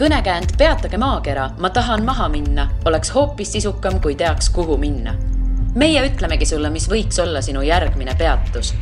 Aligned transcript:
kõnekäänd 0.00 0.56
Peatage 0.58 0.96
maakera, 0.96 1.50
ma 1.58 1.68
tahan 1.70 2.04
maha 2.04 2.28
minna, 2.32 2.70
oleks 2.88 3.10
hoopis 3.14 3.52
sisukam, 3.52 4.00
kui 4.00 4.14
teaks, 4.16 4.48
kuhu 4.50 4.76
minna. 4.80 5.14
meie 5.74 6.00
ütlemegi 6.08 6.46
sulle, 6.46 6.70
mis 6.70 6.88
võiks 6.90 7.20
olla 7.22 7.42
sinu 7.44 7.60
järgmine 7.62 8.14
peatus 8.18 8.72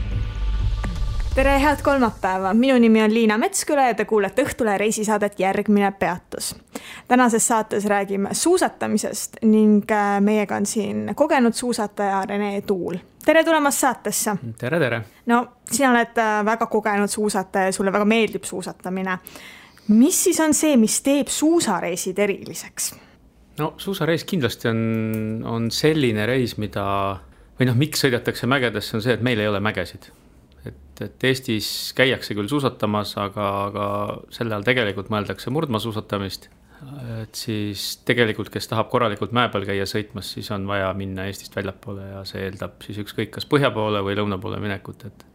tere, 1.35 1.59
head 1.63 1.83
kolmapäeva, 1.83 2.55
minu 2.55 2.79
nimi 2.79 3.03
on 3.03 3.15
Liina 3.15 3.39
Metsküla 3.39 3.89
ja 3.91 3.95
te 3.95 4.05
kuulete 4.05 4.43
Õhtulehe 4.43 4.79
reisisaadet 4.79 5.41
Järgmine 5.41 5.93
peatus. 5.93 6.57
tänases 7.09 7.49
saates 7.49 7.85
räägime 7.85 8.29
suusatamisest 8.33 9.37
ning 9.43 9.91
äh, 9.91 10.21
meiega 10.21 10.57
on 10.57 10.67
siin 10.67 11.13
kogenud 11.15 11.53
suusataja 11.53 12.25
Rene 12.27 12.61
Tuul. 12.61 12.97
tere 13.25 13.45
tulemast 13.45 13.79
saatesse. 13.79 14.37
tere, 14.59 14.79
tere. 14.79 15.03
no 15.27 15.47
sina 15.71 15.91
oled 15.91 16.19
äh, 16.19 16.45
väga 16.45 16.67
kogenud 16.67 17.09
suusataja 17.09 17.67
ja 17.67 17.73
sulle 17.73 17.93
väga 17.93 18.05
meeldib 18.05 18.45
suusatamine. 18.45 19.19
Mis 19.89 20.25
siis 20.29 20.41
on 20.45 20.55
see, 20.57 20.77
mis 20.81 21.01
teeb 21.05 21.31
suusareisid 21.33 22.19
eriliseks? 22.19 22.93
no 23.59 23.73
suusareis 23.81 24.25
kindlasti 24.29 24.71
on, 24.71 24.81
on 25.49 25.71
selline 25.75 26.27
reis, 26.31 26.57
mida 26.63 26.85
või 27.59 27.67
noh, 27.67 27.77
miks 27.79 28.05
sõidetakse 28.05 28.47
mägedesse, 28.47 28.97
on 28.97 29.03
see, 29.05 29.19
et 29.19 29.25
meil 29.25 29.41
ei 29.43 29.51
ole 29.51 29.61
mägesid 29.65 30.13
et, 30.67 31.03
et 31.05 31.27
Eestis 31.31 31.69
käiakse 31.97 32.37
küll 32.37 32.51
suusatamas, 32.51 33.15
aga, 33.21 33.49
aga 33.69 33.85
selle 34.35 34.57
all 34.57 34.67
tegelikult 34.67 35.11
mõeldakse 35.13 35.53
murdmaasuusatamist. 35.55 36.49
et 37.23 37.35
siis 37.35 37.89
tegelikult, 38.07 38.53
kes 38.55 38.71
tahab 38.71 38.91
korralikult 38.93 39.33
mäe 39.35 39.51
peal 39.51 39.67
käia 39.67 39.87
sõitmas, 39.89 40.31
siis 40.37 40.51
on 40.55 40.67
vaja 40.69 40.93
minna 40.95 41.27
Eestist 41.27 41.57
väljapoole 41.59 42.13
ja 42.13 42.23
see 42.29 42.45
eeldab 42.47 42.79
siis 42.87 43.01
ükskõik 43.03 43.33
kas 43.35 43.49
põhja 43.51 43.73
poole 43.75 44.03
või 44.07 44.15
lõuna 44.19 44.39
poole 44.39 44.61
minekut, 44.63 45.09
et 45.11 45.27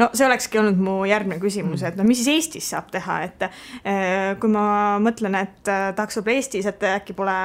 no 0.00 0.10
see 0.14 0.26
olekski 0.26 0.60
olnud 0.60 0.80
mu 0.80 0.96
järgmine 1.08 1.40
küsimus, 1.42 1.84
et 1.86 1.98
no 1.98 2.06
mis 2.08 2.22
siis 2.22 2.34
Eestis 2.34 2.70
saab 2.74 2.90
teha, 2.92 3.20
et 3.26 3.46
eh, 3.46 4.36
kui 4.40 4.52
ma 4.52 4.98
mõtlen, 5.02 5.36
et 5.40 5.70
eh, 5.70 5.88
tahaks 5.96 6.20
võib-olla 6.20 6.36
Eestis, 6.36 6.68
et 6.70 6.86
äkki 6.92 7.16
pole 7.18 7.38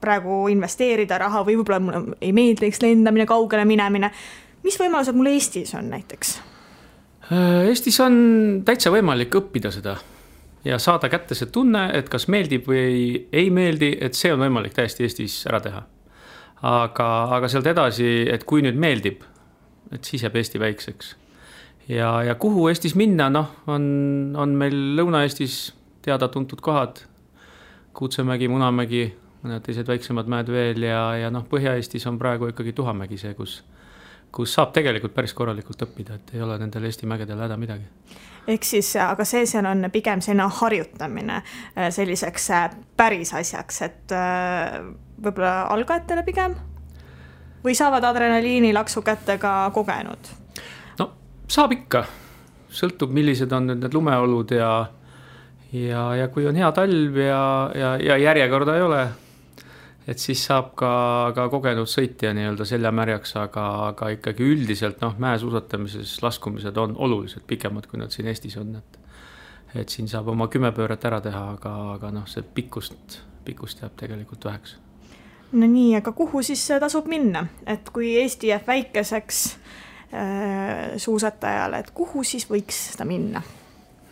praegu 0.00 0.44
investeerida 0.52 1.18
raha 1.18 1.42
või 1.46 1.58
võib-olla 1.58 1.80
mulle 1.82 2.18
ei 2.20 2.34
meeldiks 2.36 2.82
lendamine, 2.84 3.26
kaugele 3.26 3.64
minemine. 3.68 4.12
mis 4.62 4.78
võimalused 4.80 5.16
mul 5.16 5.32
Eestis 5.32 5.74
on 5.74 5.90
näiteks? 5.90 6.38
Äh, 7.32 7.66
Eestis 7.68 7.98
on 8.00 8.62
täitsa 8.64 8.92
võimalik 8.94 9.34
õppida 9.34 9.72
seda 9.74 9.98
ja 10.64 10.78
saada 10.78 11.08
kätte 11.08 11.36
see 11.38 11.50
tunne, 11.52 11.88
et 11.94 12.08
kas 12.12 12.28
meeldib 12.28 12.66
või 12.68 13.26
ei 13.32 13.50
meeldi, 13.54 13.92
et 14.00 14.18
see 14.18 14.32
on 14.34 14.42
võimalik 14.42 14.74
täiesti 14.76 15.06
Eestis 15.06 15.40
ära 15.48 15.60
teha. 15.64 15.84
aga, 16.58 17.08
aga 17.36 17.48
sealt 17.48 17.68
edasi, 17.70 18.26
et 18.32 18.44
kui 18.44 18.64
nüüd 18.64 18.74
meeldib, 18.74 19.22
et 19.94 20.04
siis 20.04 20.24
jääb 20.24 20.36
Eesti 20.40 20.58
väikseks. 20.58 21.14
Ja, 21.88 22.10
ja 22.22 22.34
kuhu 22.34 22.68
Eestis 22.68 22.94
minna, 22.98 23.30
noh, 23.32 23.54
on, 23.66 23.86
on 24.36 24.54
meil 24.58 24.76
Lõuna-Eestis 24.98 25.60
teada-tuntud 26.04 26.60
kohad. 26.64 27.02
Kuutsemägi, 27.98 28.46
Munamägi, 28.48 29.08
mõned 29.42 29.64
teised 29.66 29.88
väiksemad 29.88 30.28
mäed 30.30 30.52
veel 30.52 30.84
ja, 30.86 31.02
ja 31.24 31.32
noh, 31.34 31.46
Põhja-Eestis 31.50 32.06
on 32.10 32.20
praegu 32.20 32.52
ikkagi 32.52 32.76
Tuhamägi 32.76 33.18
see, 33.18 33.34
kus 33.38 33.62
kus 34.32 34.54
saab 34.54 34.72
tegelikult 34.76 35.14
päris 35.16 35.34
korralikult 35.36 35.82
õppida, 35.86 36.18
et 36.18 36.34
ei 36.36 36.42
ole 36.44 36.58
nendel 36.60 36.84
Eesti 36.88 37.08
mägedel 37.08 37.40
häda 37.40 37.56
midagi. 37.56 37.86
ehk 38.48 38.64
siis, 38.64 38.94
aga 38.96 39.24
see, 39.28 39.46
see 39.46 39.60
on 39.60 39.88
pigem 39.92 40.20
selline 40.24 40.48
harjutamine 40.60 41.40
äh, 41.42 41.88
selliseks 41.92 42.50
äh, 42.50 42.70
päris 42.96 43.34
asjaks, 43.34 43.82
et 43.82 44.16
äh, 44.16 44.80
võib-olla 45.22 45.68
algajatele 45.74 46.24
pigem? 46.26 46.56
või 47.64 47.74
saavad 47.74 48.04
adrenaliinilaksu 48.04 49.02
kätte 49.02 49.38
ka 49.38 49.70
kogenud? 49.74 50.32
Saab 51.48 51.72
ikka, 51.72 52.04
sõltub, 52.70 53.12
millised 53.14 53.52
on 53.52 53.70
nüüd 53.70 53.82
need 53.84 53.94
lumeolud 53.96 54.52
ja 54.56 54.72
ja, 55.72 56.02
ja 56.16 56.28
kui 56.32 56.46
on 56.48 56.56
hea 56.56 56.68
talv 56.72 57.16
ja, 57.20 57.40
ja, 57.76 57.96
ja 58.00 58.16
järjekorda 58.28 58.76
ei 58.76 58.84
ole 58.84 59.02
et 60.08 60.18
siis 60.18 60.40
saab 60.48 60.72
ka, 60.78 60.90
ka 61.36 61.48
kogenud 61.52 61.88
sõitja 61.90 62.32
nii-öelda 62.36 62.64
selja 62.68 62.92
märjaks, 62.94 63.34
aga, 63.40 63.64
aga 63.90 64.08
ikkagi 64.16 64.46
üldiselt 64.54 65.02
noh, 65.04 65.18
mäesuusatamises 65.20 66.14
laskumised 66.24 66.80
on 66.80 66.96
oluliselt 66.96 67.44
pikemad, 67.46 67.88
kui 67.90 68.00
nad 68.00 68.14
siin 68.14 68.30
Eestis 68.32 68.56
on, 68.60 68.78
et 68.80 68.96
et 69.76 69.92
siin 69.92 70.06
saab 70.08 70.30
oma 70.32 70.46
kümme 70.48 70.70
pööret 70.72 71.02
ära 71.04 71.18
teha, 71.20 71.42
aga, 71.58 71.72
aga 71.98 72.10
noh, 72.14 72.24
see 72.30 72.40
pikkust, 72.56 73.18
pikkust 73.44 73.82
jääb 73.82 73.98
tegelikult 74.00 74.46
väheks. 74.48 74.78
no 75.52 75.68
nii, 75.68 75.92
aga 76.00 76.12
kuhu 76.16 76.40
siis 76.42 76.64
tasub 76.80 77.08
minna, 77.08 77.44
et 77.66 77.92
kui 77.92 78.14
Eesti 78.22 78.48
jääb 78.48 78.64
väikeseks 78.66 79.42
suusatajale, 80.98 81.82
et 81.82 81.90
kuhu 81.94 82.22
siis 82.24 82.46
võiks 82.48 82.76
seda 82.94 83.04
minna 83.04 83.42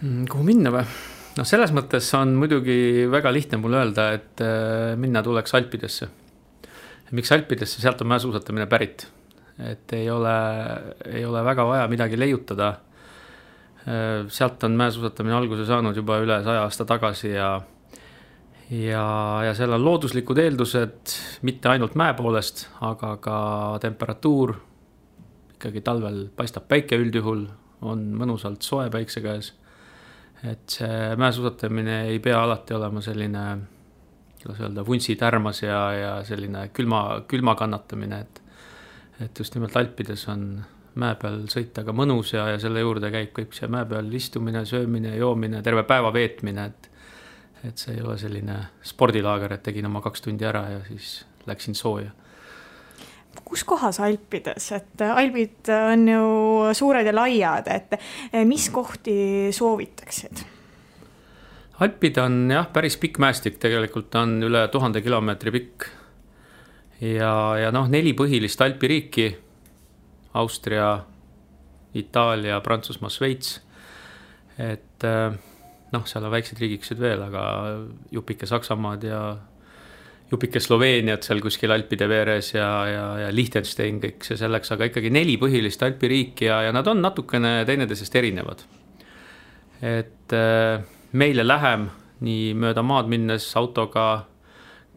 mm,? 0.03 0.27
kuhu 0.31 0.45
minna 0.45 0.73
või? 0.75 0.85
noh, 1.37 1.49
selles 1.49 1.73
mõttes 1.77 2.09
on 2.19 2.35
muidugi 2.41 3.07
väga 3.13 3.33
lihtne 3.35 3.61
mul 3.61 3.77
öelda, 3.79 4.11
et 4.17 4.43
äh, 4.45 4.95
minna 5.01 5.23
tuleks 5.25 5.55
Alpidesse. 5.57 6.09
miks 7.17 7.33
Alpidesse, 7.33 7.81
sealt 7.81 8.01
on 8.03 8.11
mäesuusatamine 8.13 8.67
pärit. 8.67 9.07
et 9.59 9.93
ei 9.93 10.11
ole, 10.11 10.37
ei 11.07 11.25
ole 11.25 11.45
väga 11.45 11.65
vaja 11.65 11.89
midagi 11.89 12.19
leiutada. 12.19 12.75
Äh, 13.87 14.27
sealt 14.29 14.65
on 14.65 14.77
mäesuusatamine 14.77 15.37
alguse 15.37 15.67
saanud 15.67 15.97
juba 15.97 16.21
üle 16.21 16.43
saja 16.45 16.67
aasta 16.67 16.85
tagasi 16.85 17.31
ja 17.31 17.61
ja, 18.71 19.07
ja 19.47 19.55
seal 19.55 19.73
on 19.73 19.85
looduslikud 19.85 20.39
eeldused 20.43 21.13
mitte 21.47 21.69
ainult 21.71 21.95
mäe 21.95 22.15
poolest, 22.19 22.67
aga 22.81 23.17
ka 23.23 23.37
temperatuur. 23.81 24.57
Ikkagi 25.57 25.81
talvel 25.85 26.27
paistab 26.37 26.69
päike 26.69 26.99
üldjuhul, 27.01 27.47
on 27.87 28.03
mõnusalt 28.17 28.65
soe 28.65 28.91
päikse 28.93 29.23
käes. 29.25 29.55
et 30.45 30.69
see 30.69 31.17
mäesuusatamine 31.17 32.03
ei 32.11 32.19
pea 32.21 32.43
alati 32.45 32.75
olema 32.77 33.01
selline, 33.01 33.45
kuidas 34.43 34.61
öelda, 34.61 34.85
vuntsitärmas 34.87 35.63
ja, 35.63 35.79
ja 35.97 36.11
selline 36.29 36.69
külma, 36.77 37.23
külma 37.29 37.55
kannatamine, 37.57 38.21
et 38.21 38.43
et 39.25 39.39
just 39.39 39.55
nimelt 39.57 39.77
Alpides 39.77 40.27
on 40.29 40.43
mäe 41.01 41.15
peal 41.17 41.47
sõita 41.49 41.85
ka 41.85 41.93
mõnus 41.97 42.35
ja, 42.35 42.51
ja 42.53 42.59
selle 42.61 42.83
juurde 42.85 43.09
käib 43.13 43.33
kõik 43.37 43.57
see 43.57 43.69
mäe 43.73 43.89
peal 43.89 44.13
istumine, 44.13 44.65
söömine, 44.69 45.15
joomine, 45.17 45.63
terve 45.65 45.87
päeva 45.89 46.13
veetmine, 46.13 46.67
et 46.67 46.93
et 47.65 47.81
see 47.81 47.97
ei 47.97 48.03
ole 48.05 48.19
selline 48.21 48.59
spordilaager, 48.85 49.57
et 49.57 49.63
tegin 49.65 49.89
oma 49.89 50.03
kaks 50.05 50.23
tundi 50.23 50.45
ära 50.45 50.67
ja 50.71 50.83
siis 50.87 51.25
läksin 51.49 51.75
sooja 51.75 52.13
kus 53.45 53.65
kohas 53.69 54.01
Alpides, 54.01 54.71
et 54.77 55.03
Alpid 55.07 55.71
on 55.75 56.09
ju 56.09 56.27
suured 56.77 57.07
ja 57.07 57.15
laiad, 57.15 57.69
et 57.73 57.97
mis 58.49 58.69
kohti 58.71 59.17
soovitaksid? 59.55 60.45
Alpid 61.81 62.19
on 62.23 62.39
jah, 62.51 62.71
päris 62.73 62.97
pikk 62.97 63.19
mäestik, 63.21 63.59
tegelikult 63.61 64.15
on 64.17 64.39
üle 64.47 64.63
tuhande 64.73 65.03
kilomeetri 65.05 65.53
pikk. 65.53 65.89
ja, 67.01 67.33
ja 67.61 67.73
noh, 67.75 67.91
neli 67.93 68.15
põhilist 68.17 68.63
alpiriiki. 68.65 69.35
Austria, 70.37 70.99
Itaalia, 71.97 72.61
Prantsusmaa, 72.61 73.09
Šveits. 73.09 73.61
et 74.59 75.05
noh, 75.93 76.07
seal 76.09 76.25
on 76.25 76.33
väiksed 76.33 76.61
riigikesed 76.61 77.01
veel, 77.01 77.23
aga 77.25 77.43
jupike 78.13 78.49
Saksamaad 78.49 79.05
ja 79.07 79.21
jupike 80.31 80.61
Sloveeniat 80.61 81.27
seal 81.27 81.41
kuskil 81.43 81.73
Alpide 81.75 82.09
veeres 82.11 82.53
ja, 82.55 82.69
ja, 82.91 83.05
ja 83.25 83.29
Liechtenstein, 83.35 84.01
kõik 84.03 84.27
see 84.27 84.39
selleks, 84.41 84.73
aga 84.75 84.89
ikkagi 84.91 85.13
neli 85.15 85.37
põhilist 85.39 85.83
alpiriiki 85.87 86.49
ja, 86.49 86.63
ja 86.67 86.73
nad 86.75 86.89
on 86.91 87.03
natukene 87.05 87.61
teineteisest 87.69 88.17
erinevad. 88.19 88.65
et 89.83 90.33
äh, 90.35 90.83
meile 91.13 91.45
lähem 91.47 91.91
nii 92.27 92.55
mööda 92.57 92.83
maad 92.83 93.11
minnes 93.13 93.47
autoga 93.57 94.07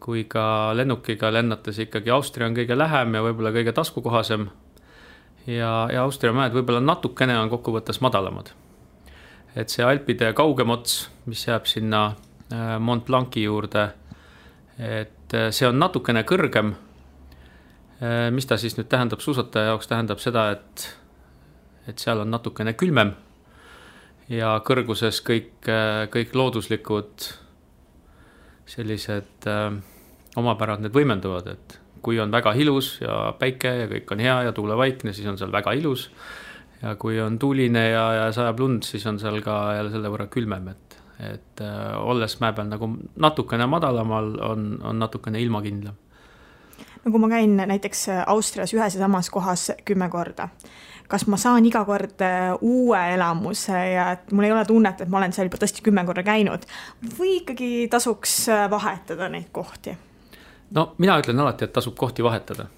kui 0.00 0.24
ka 0.24 0.72
lennukiga 0.74 1.30
lennates 1.32 1.78
ikkagi 1.84 2.10
Austria 2.10 2.48
on 2.48 2.56
kõige 2.56 2.78
lähem 2.78 3.14
ja 3.14 3.22
võib-olla 3.22 3.52
kõige 3.52 3.74
taskukohasem. 3.76 4.48
ja, 5.46 5.88
ja 5.92 6.02
Austria 6.02 6.32
mäed 6.32 6.56
võib-olla 6.56 6.80
natukene 6.80 7.38
on 7.38 7.52
kokkuvõttes 7.52 8.00
madalamad. 8.00 8.50
et 9.54 9.68
see 9.68 9.84
Alpide 9.84 10.32
kaugem 10.32 10.70
ots, 10.70 11.10
mis 11.26 11.46
jääb 11.46 11.66
sinna 11.66 12.16
äh, 12.50 12.78
Mont 12.80 13.06
Blanc'i 13.06 13.44
juurde, 13.44 13.90
et 14.78 15.19
et 15.30 15.36
äh, 15.38 15.50
see 15.54 15.68
on 15.68 15.78
natukene 15.78 16.24
kõrgem. 16.26 16.74
Äh, 18.02 18.30
mis 18.34 18.48
ta 18.50 18.58
siis 18.58 18.74
nüüd 18.78 18.88
tähendab 18.90 19.22
suusataja 19.22 19.70
jaoks, 19.70 19.86
tähendab 19.86 20.18
seda, 20.22 20.48
et, 20.56 20.86
et 21.86 22.02
seal 22.02 22.24
on 22.24 22.30
natukene 22.30 22.74
külmem. 22.74 23.14
ja 24.30 24.60
kõrguses 24.62 25.22
kõik, 25.26 25.66
äh, 25.66 26.08
kõik 26.10 26.34
looduslikud 26.34 27.30
sellised 28.66 29.46
äh, 29.46 29.78
omapärad, 30.38 30.82
need 30.82 30.94
võimenduvad, 30.94 31.48
et 31.50 31.78
kui 32.02 32.18
on 32.22 32.30
väga 32.30 32.52
ilus 32.54 33.00
ja 33.00 33.32
päike 33.38 33.72
ja 33.82 33.88
kõik 33.90 34.12
on 34.14 34.22
hea 34.22 34.36
ja 34.48 34.52
tuulevaikne, 34.52 35.12
siis 35.12 35.26
on 35.28 35.38
seal 35.38 35.52
väga 35.52 35.72
ilus. 35.78 36.10
ja 36.82 36.94
kui 36.96 37.20
on 37.20 37.38
tuuline 37.38 37.90
ja, 37.90 38.04
ja 38.14 38.32
sajab 38.32 38.60
lund, 38.60 38.82
siis 38.82 39.06
on 39.06 39.18
seal 39.18 39.42
ka 39.44 39.74
jälle 39.76 39.90
selle 39.92 40.10
võrra 40.10 40.26
külmem, 40.26 40.68
et 40.72 40.89
et 41.32 41.60
äh, 41.60 41.96
olles 41.98 42.38
mäe 42.40 42.52
peal 42.56 42.68
nagu 42.70 42.90
natukene 43.20 43.66
madalamal, 43.66 44.32
on, 44.50 44.70
on 44.82 44.98
natukene 44.98 45.40
ilmakindlam. 45.40 45.94
no 47.04 47.10
kui 47.10 47.20
ma 47.20 47.28
käin 47.28 47.56
näiteks 47.56 48.06
Austrias 48.26 48.74
ühes 48.74 48.96
ja 48.96 49.04
samas 49.04 49.30
kohas 49.30 49.70
kümme 49.84 50.08
korda, 50.08 50.48
kas 51.08 51.26
ma 51.26 51.36
saan 51.40 51.66
iga 51.66 51.84
kord 51.84 52.22
äh, 52.24 52.50
uue 52.60 53.00
elamuse 53.14 53.78
ja 53.92 54.10
et 54.16 54.32
mul 54.32 54.48
ei 54.48 54.52
ole 54.54 54.64
tunnet, 54.64 55.00
et 55.00 55.08
ma 55.08 55.20
olen 55.20 55.32
seal 55.36 55.50
juba 55.50 55.62
tõesti 55.62 55.84
kümme 55.86 56.04
korda 56.08 56.24
käinud 56.26 56.66
või 57.18 57.40
ikkagi 57.40 57.88
tasuks 57.92 58.36
äh, 58.48 58.66
vahetada 58.70 59.28
neid 59.32 59.50
kohti? 59.52 59.96
no 60.70 60.92
mina 60.98 61.18
ütlen 61.22 61.40
alati, 61.40 61.66
et 61.66 61.74
tasub 61.74 61.96
kohti 61.98 62.24
vahetada 62.24 62.68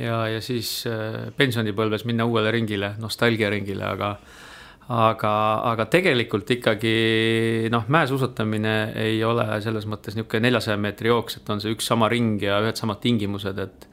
ja, 0.00 0.20
ja 0.28 0.40
siis 0.44 0.84
äh, 0.88 1.28
pensionipõlves 1.36 2.06
minna 2.08 2.26
uuele 2.28 2.52
ringile, 2.54 2.94
nostalgiaringile, 3.00 3.84
aga 3.84 4.14
aga, 4.90 5.32
aga 5.70 5.86
tegelikult 5.90 6.50
ikkagi 6.50 6.94
noh, 7.70 7.86
mäesuusatamine 7.94 8.74
ei 8.98 9.20
ole 9.24 9.46
selles 9.62 9.86
mõttes 9.90 10.16
niisugune 10.16 10.48
neljasaja 10.48 10.80
meetri 10.82 11.12
jooks, 11.12 11.38
et 11.38 11.52
on 11.52 11.62
see 11.62 11.74
üks 11.76 11.86
sama 11.92 12.08
ring 12.10 12.42
ja 12.42 12.58
ühed 12.64 12.80
samad 12.80 13.02
tingimused, 13.04 13.58
et 13.62 13.86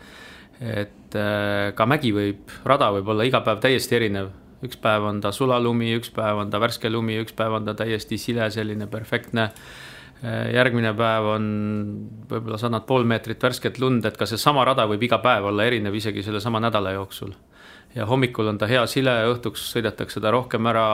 et 0.57 1.13
äh, 1.13 1.69
ka 1.77 1.85
mägi 1.85 2.09
võib, 2.15 2.49
rada 2.65 2.89
võib 2.95 3.11
olla 3.13 3.27
iga 3.27 3.44
päev 3.45 3.59
täiesti 3.61 3.94
erinev, 3.99 4.31
üks 4.65 4.79
päev 4.81 5.05
on 5.05 5.19
ta 5.21 5.29
sulalumi, 5.29 5.91
üks 5.99 6.09
päev 6.15 6.41
on 6.41 6.49
ta 6.49 6.57
värske 6.63 6.89
lumi, 6.89 7.19
üks 7.21 7.35
päev 7.38 7.59
on 7.59 7.67
ta 7.67 7.75
täiesti 7.77 8.17
sile, 8.17 8.49
selline 8.49 8.88
perfektne. 8.89 9.51
Äh, 10.25 10.47
järgmine 10.55 10.95
päev 10.97 11.29
on 11.35 11.45
võib-olla 12.31 12.57
sa 12.57 12.71
annad 12.71 12.88
pool 12.89 13.05
meetrit 13.05 13.44
värsket 13.44 13.77
lund, 13.77 14.09
et 14.09 14.17
ka 14.17 14.25
seesama 14.25 14.65
rada 14.65 14.88
võib 14.89 15.05
iga 15.05 15.21
päev 15.21 15.51
olla 15.51 15.69
erinev 15.69 15.94
isegi 16.01 16.25
sellesama 16.25 16.63
nädala 16.65 16.97
jooksul 16.97 17.38
ja 17.97 18.05
hommikul 18.09 18.51
on 18.53 18.59
ta 18.61 18.69
hea 18.69 18.83
sile, 18.89 19.15
õhtuks 19.31 19.71
sõidetakse 19.73 20.21
ta 20.23 20.31
rohkem 20.33 20.69
ära, 20.69 20.85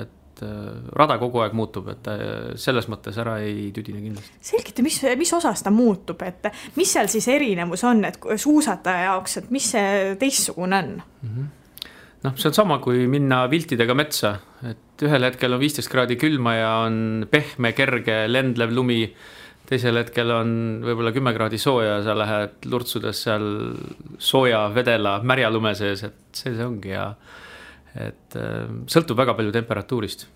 et 0.00 0.42
äh, 0.46 0.62
rada 0.96 1.18
kogu 1.22 1.42
aeg 1.42 1.56
muutub, 1.58 1.90
et 1.92 2.08
äh, 2.12 2.22
selles 2.60 2.88
mõttes 2.92 3.18
ära 3.22 3.38
ei 3.44 3.70
tüdine 3.74 4.02
kindlasti. 4.04 4.40
selgita, 4.52 4.86
mis, 4.86 5.00
mis 5.18 5.34
osas 5.36 5.64
ta 5.66 5.74
muutub, 5.74 6.22
et 6.26 6.50
mis 6.78 6.96
seal 6.96 7.10
siis 7.12 7.28
erinevus 7.32 7.84
on, 7.88 8.04
et 8.08 8.18
suusataja 8.22 9.10
jaoks, 9.10 9.40
et 9.42 9.54
mis 9.54 9.70
see 9.74 10.16
teistsugune 10.20 10.82
on 10.82 10.98
mm? 10.98 11.30
-hmm 11.36 11.54
noh, 12.26 12.34
see 12.34 12.50
on 12.50 12.56
sama, 12.56 12.78
kui 12.82 13.06
minna 13.10 13.44
viltidega 13.50 13.94
metsa, 13.94 14.36
et 14.66 15.04
ühel 15.06 15.28
hetkel 15.28 15.54
on 15.54 15.62
viisteist 15.62 15.90
kraadi 15.92 16.16
külma 16.18 16.56
ja 16.56 16.70
on 16.86 17.26
pehme, 17.30 17.72
kerge, 17.76 18.24
lendlev 18.30 18.72
lumi 18.74 19.04
teisel 19.66 19.98
hetkel 20.00 20.30
on 20.30 20.50
võib-olla 20.84 21.12
kümme 21.14 21.32
kraadi 21.34 21.58
sooja 21.58 21.96
ja 21.96 22.04
sa 22.06 22.14
lähed 22.18 22.68
lurtsudes 22.70 23.22
seal 23.26 23.46
sooja 24.18 24.66
vedela 24.74 25.18
märja 25.26 25.50
lume 25.50 25.74
sees, 25.78 26.04
et 26.06 26.18
see 26.36 26.54
see 26.54 26.66
ongi 26.66 26.94
ja 26.94 27.10
et 27.96 28.36
äh, 28.38 28.66
sõltub 28.92 29.18
väga 29.18 29.34
palju 29.38 29.54
temperatuurist. 29.54 30.26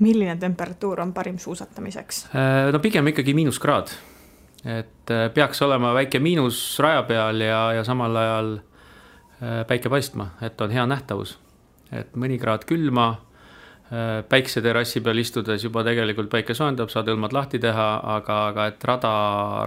milline 0.00 0.36
temperatuur 0.40 1.00
on 1.00 1.12
parim 1.16 1.38
suusatamiseks? 1.38 2.26
Äh, 2.34 2.68
no 2.72 2.80
pigem 2.84 3.08
ikkagi 3.12 3.34
miinuskraad, 3.36 3.92
et 4.64 5.14
äh, 5.14 5.26
peaks 5.34 5.62
olema 5.66 5.94
väike 5.96 6.20
miinus 6.20 6.60
raja 6.84 7.02
peal 7.08 7.40
ja, 7.40 7.60
ja 7.80 7.84
samal 7.84 8.22
ajal 8.22 8.56
päike 9.68 9.90
paistma, 9.92 10.30
et 10.40 10.60
on 10.64 10.70
hea 10.72 10.86
nähtavus. 10.88 11.34
et 11.92 12.14
mõni 12.16 12.38
kraad 12.40 12.64
külma 12.64 13.25
päikseterrassi 14.28 15.00
peal 15.00 15.20
istudes 15.22 15.62
juba 15.62 15.84
tegelikult 15.86 16.30
päike 16.32 16.54
soojendab, 16.58 16.90
saad 16.90 17.06
õlmad 17.12 17.34
lahti 17.36 17.60
teha, 17.62 17.86
aga, 18.16 18.38
aga 18.50 18.66
et 18.72 18.86
rada, 18.88 19.12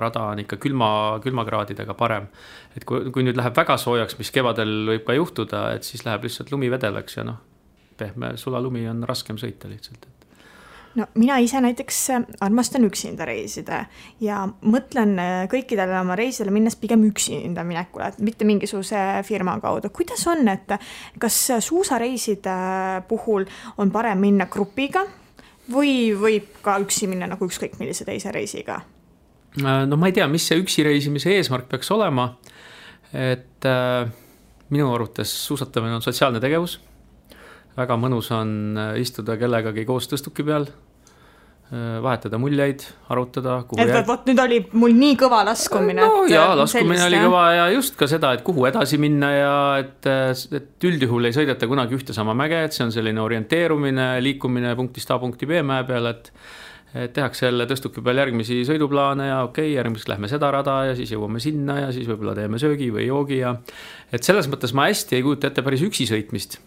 rada 0.04 0.26
on 0.34 0.44
ikka 0.44 0.60
külma, 0.60 0.90
külmakraadidega 1.24 1.96
parem. 1.96 2.28
et 2.76 2.84
kui, 2.86 3.12
kui 3.16 3.24
nüüd 3.24 3.40
läheb 3.40 3.56
väga 3.56 3.78
soojaks, 3.80 4.18
mis 4.20 4.32
kevadel 4.36 4.74
võib 4.92 5.06
ka 5.08 5.16
juhtuda, 5.16 5.70
et 5.76 5.88
siis 5.88 6.04
läheb 6.06 6.28
lihtsalt 6.28 6.52
lumi 6.52 6.72
vedelaks 6.72 7.18
ja 7.18 7.24
noh, 7.24 7.40
pehme 7.98 8.36
sulalumi 8.38 8.88
on 8.92 9.06
raskem 9.08 9.40
sõita 9.40 9.72
lihtsalt, 9.72 10.08
no 10.96 11.06
mina 11.20 11.38
ise 11.44 11.62
näiteks 11.62 12.00
äh, 12.10 12.24
armastan 12.42 12.86
üksinda 12.88 13.26
reisida 13.28 13.84
ja 14.24 14.42
mõtlen 14.62 15.16
äh, 15.22 15.46
kõikidele 15.52 16.00
oma 16.02 16.18
reisidele 16.20 16.54
minnes 16.56 16.78
pigem 16.80 17.04
üksinda 17.10 17.64
minekule, 17.68 18.10
et 18.10 18.20
mitte 18.24 18.48
mingisuguse 18.48 19.24
firma 19.28 19.60
kaudu. 19.62 19.92
kuidas 19.94 20.26
on, 20.28 20.48
et 20.48 20.78
kas 21.20 21.40
suusareiside 21.66 22.56
puhul 23.08 23.46
on 23.78 23.92
parem 23.92 24.22
minna 24.26 24.50
grupiga 24.52 25.06
või 25.70 26.14
võib 26.18 26.62
ka 26.66 26.80
üksi 26.82 27.10
minna 27.10 27.30
nagu 27.30 27.46
ükskõik 27.46 27.78
millise 27.80 28.06
teise 28.08 28.34
reisiga? 28.34 28.82
Äh, 29.62 29.86
no 29.90 29.98
ma 29.98 30.10
ei 30.10 30.18
tea, 30.18 30.28
mis 30.28 30.48
see 30.50 30.60
üksi 30.62 30.86
reisimise 30.86 31.34
eesmärk 31.38 31.70
peaks 31.70 31.92
olema. 31.92 32.36
et 33.14 33.66
äh, 33.66 34.10
minu 34.70 34.94
arvates 34.94 35.32
suusatamine 35.48 35.96
on 35.96 36.02
sotsiaalne 36.02 36.40
tegevus 36.40 36.80
väga 37.80 37.98
mõnus 38.00 38.30
on 38.36 38.78
istuda 39.00 39.40
kellegagi 39.40 39.88
koos 39.88 40.10
tõstuki 40.12 40.46
peal, 40.46 40.68
Äh, 41.70 42.00
vahetada 42.02 42.38
muljeid, 42.42 42.82
arutada. 43.14 43.60
et 43.78 43.92
jääb... 43.92 44.08
vot 44.08 44.24
nüüd 44.26 44.40
oli 44.42 44.56
mul 44.74 44.96
nii 44.98 45.14
kõva 45.22 45.44
laskumine. 45.46 46.02
no 46.02 46.24
jaa, 46.26 46.56
laskumine 46.58 46.98
sellist, 46.98 47.12
oli 47.12 47.20
kõva 47.28 47.44
ja 47.54 47.68
just 47.76 48.00
ka 48.00 48.08
seda, 48.10 48.32
et 48.34 48.42
kuhu 48.42 48.66
edasi 48.66 48.98
minna 48.98 49.30
ja 49.36 49.52
et, 49.84 50.08
et 50.58 50.88
üldjuhul 50.90 51.30
ei 51.30 51.36
sõideta 51.36 51.70
kunagi 51.70 51.94
ühte 51.94 52.16
sama 52.18 52.34
mäge, 52.34 52.64
et 52.66 52.74
see 52.74 52.88
on 52.88 52.96
selline 52.96 53.22
orienteerumine, 53.22 54.08
liikumine 54.26 54.74
punktist 54.80 55.14
A 55.14 55.20
punkti 55.22 55.46
B 55.46 55.62
mäe 55.62 55.86
peal, 55.86 56.10
et 56.10 56.34
et 56.98 57.14
tehakse 57.14 57.46
jälle 57.46 57.70
tõstuki 57.70 58.02
peal 58.02 58.18
järgmisi 58.18 58.64
sõiduplaane 58.66 59.30
ja 59.30 59.38
okei 59.46 59.68
okay,, 59.68 59.76
järgmiseks 59.76 60.10
lähme 60.10 60.32
seda 60.32 60.50
rada 60.50 60.80
ja 60.88 60.98
siis 60.98 61.14
jõuame 61.14 61.38
sinna 61.38 61.76
ja 61.84 61.92
siis 61.94 62.10
võib-olla 62.10 62.34
teeme 62.34 62.58
söögi 62.58 62.90
või 62.90 63.06
joogi 63.12 63.44
ja 63.44 63.54
et 64.10 64.26
selles 64.26 64.50
mõttes 64.50 64.74
ma 64.74 64.90
hästi 64.90 65.20
ei 65.20 65.28
kujuta 65.28 65.54
ette 65.54 65.62
päris 65.62 65.86
üksi 65.86 66.10
sõitmist 66.10 66.58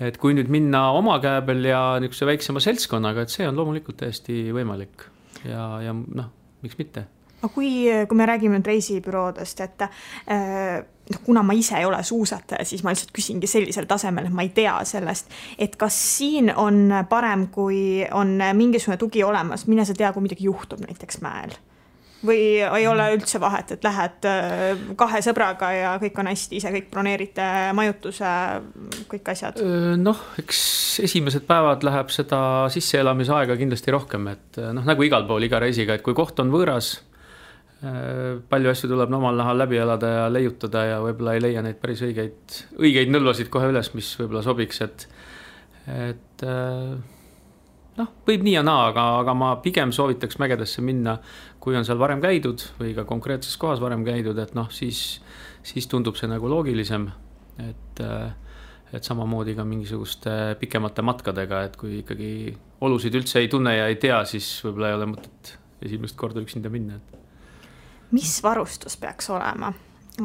et 0.00 0.16
kui 0.20 0.36
nüüd 0.36 0.50
minna 0.52 0.88
oma 0.96 1.18
käe 1.22 1.42
peal 1.46 1.68
ja 1.68 1.82
niisuguse 2.02 2.28
väiksema 2.28 2.62
seltskonnaga, 2.62 3.24
et 3.24 3.32
see 3.32 3.46
on 3.48 3.56
loomulikult 3.56 4.00
täiesti 4.02 4.46
võimalik. 4.54 5.06
Ja, 5.46 5.76
ja 5.84 5.94
noh, 5.94 6.32
miks 6.64 6.78
mitte. 6.80 7.06
Aga 7.36 7.52
kui, 7.52 7.70
kui 8.08 8.18
me 8.18 8.26
räägime 8.28 8.58
nüüd 8.58 8.68
reisibüroodest, 8.68 9.60
et 9.64 9.84
äh, 9.86 10.80
noh, 11.12 11.22
kuna 11.26 11.44
ma 11.46 11.54
ise 11.56 11.76
ei 11.78 11.86
ole 11.88 12.00
suusataja, 12.04 12.64
siis 12.66 12.82
ma 12.84 12.94
lihtsalt 12.94 13.12
küsingi 13.16 13.48
sellisel 13.50 13.88
tasemel, 13.88 14.28
et 14.28 14.36
ma 14.36 14.46
ei 14.46 14.52
tea 14.56 14.78
sellest, 14.88 15.30
et 15.58 15.76
kas 15.80 16.00
siin 16.16 16.50
on 16.50 17.04
parem, 17.10 17.48
kui 17.52 18.02
on 18.16 18.38
mingisugune 18.56 18.98
tugi 19.00 19.24
olemas, 19.24 19.68
mine 19.70 19.84
sa 19.86 19.96
tea, 19.96 20.12
kui 20.16 20.24
midagi 20.24 20.48
juhtub 20.48 20.82
näiteks 20.84 21.20
mäel 21.24 21.54
või 22.24 22.40
ei 22.62 22.86
ole 22.88 23.08
üldse 23.16 23.40
vahet, 23.42 23.74
et 23.76 23.84
lähed 23.84 24.28
äh, 24.28 24.84
kahe 24.98 25.20
sõbraga 25.24 25.70
ja 25.74 25.94
kõik 26.02 26.20
on 26.22 26.30
hästi, 26.30 26.60
ise 26.60 26.72
kõik 26.74 26.88
broneerite 26.92 27.48
majutuse, 27.76 28.30
kõik 29.10 29.32
asjad? 29.34 29.60
noh, 30.00 30.22
eks 30.40 30.62
esimesed 31.06 31.44
päevad 31.48 31.84
läheb 31.86 32.12
seda 32.14 32.40
sisseelamise 32.72 33.34
aega 33.36 33.58
kindlasti 33.58 33.92
rohkem, 33.94 34.30
et 34.32 34.62
noh, 34.62 34.86
nagu 34.86 35.06
igal 35.06 35.26
pool 35.28 35.44
iga 35.46 35.60
reisiga, 35.62 35.98
et 35.98 36.06
kui 36.06 36.16
koht 36.16 36.40
on 36.42 36.52
võõras, 36.54 36.94
palju 38.48 38.70
asju 38.72 38.88
tuleb 38.88 39.12
omal 39.12 39.36
nahal 39.36 39.58
läbi 39.60 39.76
elada 39.76 40.12
ja 40.12 40.28
leiutada 40.32 40.84
ja 40.88 41.00
võib-olla 41.04 41.36
ei 41.36 41.42
leia 41.44 41.64
neid 41.64 41.76
päris 41.82 42.00
õigeid, 42.06 42.62
õigeid 42.80 43.12
nõlvasid 43.12 43.50
kohe 43.52 43.68
üles, 43.68 43.92
mis 43.94 44.08
võib-olla 44.16 44.42
sobiks, 44.46 44.80
et, 44.86 45.04
et 45.92 46.46
noh, 47.96 48.12
võib 48.28 48.44
nii 48.46 48.56
ja 48.58 48.62
naa, 48.66 48.88
aga, 48.92 49.04
aga 49.22 49.34
ma 49.36 49.50
pigem 49.64 49.92
soovitaks 49.94 50.40
mägedesse 50.42 50.84
minna, 50.84 51.16
kui 51.60 51.76
on 51.78 51.86
seal 51.88 52.00
varem 52.00 52.22
käidud 52.22 52.62
või 52.80 52.94
ka 52.96 53.06
konkreetses 53.08 53.56
kohas 53.60 53.82
varem 53.82 54.04
käidud, 54.06 54.38
et 54.42 54.54
noh, 54.58 54.70
siis, 54.72 55.20
siis 55.66 55.88
tundub 55.90 56.18
see 56.18 56.30
nagu 56.30 56.50
loogilisem, 56.50 57.10
et 57.62 58.04
et 58.94 59.04
samamoodi 59.04 59.56
ka 59.58 59.64
mingisuguste 59.66 60.30
pikemate 60.60 61.02
matkadega, 61.02 61.64
et 61.66 61.74
kui 61.76 61.98
ikkagi 62.04 62.28
olusid 62.86 63.16
üldse 63.18 63.40
ei 63.42 63.48
tunne 63.50 63.72
ja 63.74 63.88
ei 63.90 63.96
tea, 64.00 64.20
siis 64.28 64.46
võib-olla 64.64 64.92
ei 64.92 64.98
ole 64.98 65.08
mõtet 65.10 65.56
esimest 65.82 66.16
korda 66.16 66.40
üksinda 66.40 66.70
minna. 66.72 67.00
mis 68.14 68.38
varustus 68.42 68.96
peaks 68.96 69.30
olema 69.30 69.72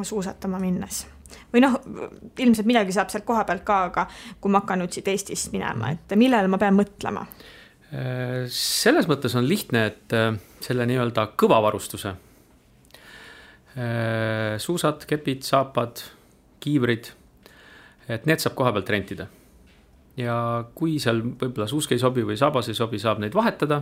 suusatama 0.04 0.60
minnes? 0.60 1.08
või 1.54 1.64
noh, 1.64 1.80
ilmselt 2.40 2.68
midagi 2.68 2.94
saab 2.96 3.10
sealt 3.10 3.26
koha 3.26 3.44
pealt 3.48 3.64
ka, 3.66 3.84
aga 3.90 4.06
kui 4.42 4.52
ma 4.52 4.62
hakkan 4.62 4.84
nüüd 4.84 4.94
siit 4.94 5.08
Eestist 5.08 5.52
minema, 5.56 5.92
et 5.96 6.16
millele 6.20 6.52
ma 6.52 6.60
pean 6.62 6.78
mõtlema? 6.78 7.26
Selles 7.92 9.08
mõttes 9.10 9.34
on 9.36 9.48
lihtne, 9.48 9.86
et 9.92 10.14
äh, 10.16 10.36
selle 10.64 10.86
nii-öelda 10.88 11.26
kõva 11.40 11.60
varustuse, 11.66 12.14
äh, 13.76 14.56
suusad, 14.64 15.04
kepid, 15.10 15.44
saapad, 15.44 16.04
kiivrid, 16.64 17.12
et 18.12 18.30
need 18.30 18.44
saab 18.44 18.56
koha 18.56 18.72
pealt 18.78 18.90
rentida. 18.96 19.28
ja 20.20 20.36
kui 20.76 21.00
seal 21.00 21.22
võib-olla 21.24 21.66
suusk 21.72 21.94
ei 21.96 22.00
sobi 22.00 22.24
või 22.28 22.36
saabas 22.38 22.68
ei 22.70 22.76
sobi, 22.78 23.00
saab 23.00 23.22
neid 23.24 23.34
vahetada. 23.34 23.82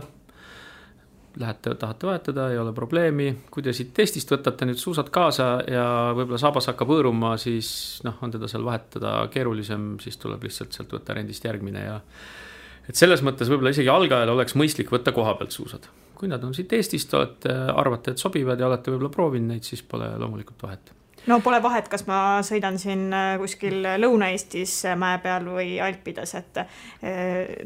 Lähete, 1.42 1.74
tahate 1.78 2.06
vahetada, 2.06 2.48
ei 2.50 2.58
ole 2.58 2.72
probleemi, 2.72 3.26
kui 3.50 3.62
te 3.62 3.72
siit 3.74 3.98
Eestist 3.98 4.30
võtate 4.30 4.66
nüüd 4.66 4.78
suusad 4.78 5.10
kaasa 5.14 5.48
ja 5.70 5.84
võib-olla 6.14 6.38
saabas 6.38 6.70
hakkab 6.70 6.90
hõõruma, 6.90 7.36
siis 7.38 8.00
noh, 8.06 8.16
on 8.22 8.30
teda 8.34 8.48
seal 8.50 8.64
vahetada 8.66 9.28
keerulisem, 9.30 9.92
siis 10.02 10.18
tuleb 10.22 10.46
lihtsalt 10.46 10.74
sealt 10.74 10.94
võtta 10.94 11.14
rendist 11.18 11.44
järgmine 11.44 11.84
ja 11.84 12.00
et 12.88 12.98
selles 12.98 13.24
mõttes 13.26 13.50
võib-olla 13.50 13.74
isegi 13.74 13.90
algajal 13.92 14.32
oleks 14.36 14.56
mõistlik 14.58 14.92
võtta 14.92 15.12
koha 15.16 15.34
pealt 15.38 15.56
suusad. 15.56 15.88
kui 16.20 16.28
nad 16.28 16.42
on 16.44 16.54
siit 16.54 16.72
Eestist, 16.76 17.14
olete, 17.16 17.52
arvate, 17.74 18.12
et 18.12 18.20
sobivad 18.20 18.60
ja 18.60 18.68
olete 18.68 18.92
võib-olla 18.92 19.12
proovinud 19.12 19.54
neid, 19.54 19.64
siis 19.64 19.82
pole 19.82 20.08
loomulikult 20.20 20.62
vahet 20.62 20.92
no 21.28 21.40
pole 21.44 21.60
vahet, 21.62 21.88
kas 21.92 22.06
ma 22.08 22.40
sõidan 22.46 22.78
siin 22.80 23.08
äh, 23.12 23.34
kuskil 23.40 23.82
Lõuna-Eestis 24.00 24.76
äh, 24.88 24.96
mäe 25.00 25.18
peal 25.22 25.48
või 25.48 25.74
Alpides, 25.82 26.34
et 26.38 26.62
äh, 26.62 26.70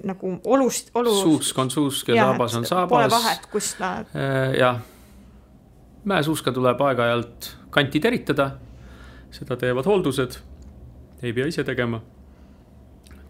nagu 0.06 0.37
olust, 0.50 0.90
olu. 0.99 1.14
suusk 1.23 1.59
on 1.62 1.71
suusk 1.71 2.11
ja 2.11 2.28
saabas 2.30 2.59
on 2.59 2.66
saabas. 2.68 2.90
Pole 2.90 3.11
vahet, 3.12 3.47
kust 3.52 3.83
nad 3.83 4.11
äh,. 4.18 4.56
jah, 4.59 4.80
mäesuuska 6.04 6.52
tuleb 6.54 6.83
aeg-ajalt 6.88 7.52
kanti 7.75 8.02
teritada 8.02 8.52
seda 9.35 9.56
teevad 9.59 9.87
hooldused, 9.88 10.38
ei 11.23 11.33
pea 11.35 11.49
ise 11.50 11.64
tegema. 11.66 12.00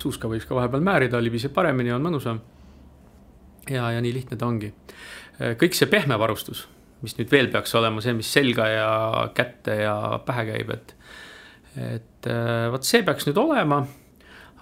Suuska 0.04 0.30
võiks 0.30 0.46
ka 0.48 0.56
vahepeal 0.58 0.84
määrida, 0.84 1.22
libiseb 1.22 1.54
paremini, 1.56 1.92
on 1.94 2.04
mõnusam. 2.04 2.40
ja, 3.70 3.90
ja 3.90 4.00
nii 4.04 4.12
lihtne 4.12 4.38
ta 4.40 4.46
ongi. 4.46 4.72
kõik 5.40 5.74
see 5.74 5.90
pehme 5.90 6.18
varustus, 6.20 6.66
mis 7.02 7.16
nüüd 7.18 7.32
veel 7.32 7.50
peaks 7.52 7.74
olema 7.74 8.04
see, 8.04 8.14
mis 8.16 8.30
selga 8.32 8.68
ja 8.70 8.88
kätte 9.34 9.82
ja 9.82 9.96
pähe 10.26 10.46
käib, 10.52 10.70
et, 10.76 10.96
et 11.76 12.32
vot 12.72 12.86
see 12.86 13.02
peaks 13.02 13.26
nüüd 13.28 13.40
olema 13.40 13.84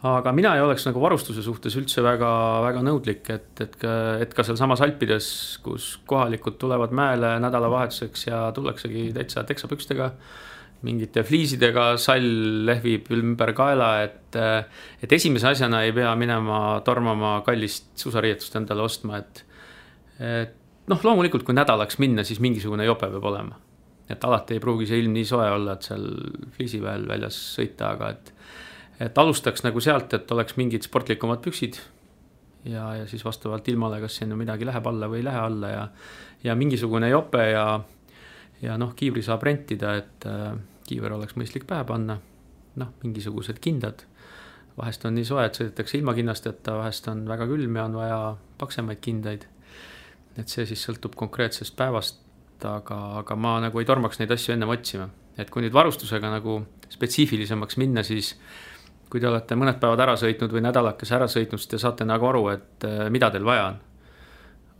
aga 0.03 0.33
mina 0.35 0.55
ei 0.57 0.63
oleks 0.63 0.85
nagu 0.89 1.01
varustuse 1.03 1.45
suhtes 1.45 1.77
üldse 1.79 2.03
väga, 2.03 2.29
väga 2.65 2.83
nõudlik, 2.83 3.29
et, 3.31 3.51
et 3.63 3.77
et 4.23 4.35
ka 4.35 4.45
sealsamas 4.47 4.83
Alpides, 4.83 5.29
kus 5.63 5.93
kohalikud 6.11 6.59
tulevad 6.59 6.95
mäele 6.95 7.37
nädalavahetuseks 7.43 8.27
ja 8.27 8.43
tullaksegi 8.55 9.11
täitsa 9.15 9.45
teksapükstega, 9.47 10.11
mingite 10.87 11.23
fliisidega, 11.27 11.93
sall 12.01 12.67
lehvib 12.69 13.11
ümber 13.15 13.53
kaela, 13.57 13.93
et, 14.07 14.39
et 15.03 15.15
esimese 15.15 15.53
asjana 15.53 15.85
ei 15.87 15.95
pea 15.97 16.15
minema 16.19 16.81
tormama 16.87 17.37
kallist 17.47 17.93
suusariietust 18.03 18.59
endale 18.59 18.85
ostma, 18.85 19.23
et, 19.23 19.45
et 20.19 20.59
noh, 20.91 21.05
loomulikult, 21.07 21.47
kui 21.47 21.57
nädalaks 21.57 22.01
minna, 22.03 22.25
siis 22.27 22.43
mingisugune 22.43 22.87
jope 22.89 23.11
peab 23.13 23.31
olema. 23.33 23.61
et 24.11 24.25
alati 24.27 24.59
ei 24.59 24.61
pruugi 24.61 24.85
see 24.91 24.99
ilm 25.01 25.15
nii 25.15 25.25
soe 25.25 25.47
olla, 25.49 25.79
et 25.79 25.87
seal 25.87 26.03
fliisi 26.53 26.83
peal 26.83 27.07
väljas 27.09 27.39
sõita, 27.55 27.95
aga 27.95 28.11
et 28.13 28.33
et 29.03 29.19
alustaks 29.19 29.65
nagu 29.65 29.81
sealt, 29.83 30.13
et 30.15 30.31
oleks 30.35 30.55
mingid 30.61 30.85
sportlikumad 30.87 31.41
püksid 31.43 31.79
ja, 32.69 32.85
ja 33.01 33.07
siis 33.11 33.25
vastavalt 33.25 33.69
ilmale, 33.69 34.01
kas 34.03 34.21
sinna 34.21 34.37
midagi 34.39 34.67
läheb 34.69 34.87
alla 34.87 35.09
või 35.11 35.23
ei 35.23 35.27
lähe 35.27 35.41
alla 35.41 35.71
ja, 35.73 35.87
ja 36.45 36.55
mingisugune 36.59 37.09
jope 37.11 37.43
ja, 37.51 37.65
ja 38.63 38.77
noh, 38.79 38.95
kiivri 38.99 39.25
saab 39.27 39.43
rentida, 39.49 39.97
et 39.99 40.29
kiiver 40.93 41.17
oleks 41.17 41.37
mõistlik 41.41 41.67
pähe 41.69 41.85
panna. 41.89 42.21
noh, 42.77 42.89
mingisugused 43.03 43.59
kindad. 43.61 44.05
vahest 44.79 45.05
on 45.05 45.15
nii 45.15 45.25
soe, 45.29 45.45
et 45.45 45.59
sõidetakse 45.59 45.99
ilma 45.99 46.15
kinnasteta, 46.17 46.77
vahest 46.79 47.09
on 47.13 47.27
väga 47.29 47.47
külm 47.51 47.77
ja 47.77 47.85
on 47.85 47.97
vaja 48.01 48.21
paksemaid 48.59 49.01
kindaid. 49.01 49.47
et 50.37 50.49
see 50.49 50.67
siis 50.67 50.85
sõltub 50.89 51.17
konkreetsest 51.17 51.77
päevast, 51.77 52.23
aga, 52.65 52.99
aga 53.21 53.37
ma 53.37 53.59
nagu 53.61 53.79
ei 53.79 53.89
tormaks 53.89 54.21
neid 54.21 54.31
asju 54.31 54.55
ennem 54.55 54.69
otsima. 54.69 55.09
et 55.37 55.51
kui 55.51 55.63
nüüd 55.63 55.73
varustusega 55.73 56.31
nagu 56.31 56.63
spetsiifilisemaks 56.93 57.77
minna, 57.81 58.03
siis 58.03 58.37
kui 59.13 59.21
te 59.21 59.29
olete 59.29 59.57
mõned 59.61 59.77
päevad 59.81 60.01
ära 60.01 60.17
sõitnud 60.17 60.53
või 60.55 60.63
nädalakese 60.65 61.17
ära 61.19 61.27
sõitnud, 61.29 61.61
siis 61.61 61.69
te 61.75 61.81
saate 61.81 62.05
nagu 62.09 62.25
aru, 62.31 62.47
et 62.55 62.87
äh, 62.89 63.09
mida 63.13 63.29
teil 63.31 63.45
vaja 63.45 63.67
on. 63.73 63.81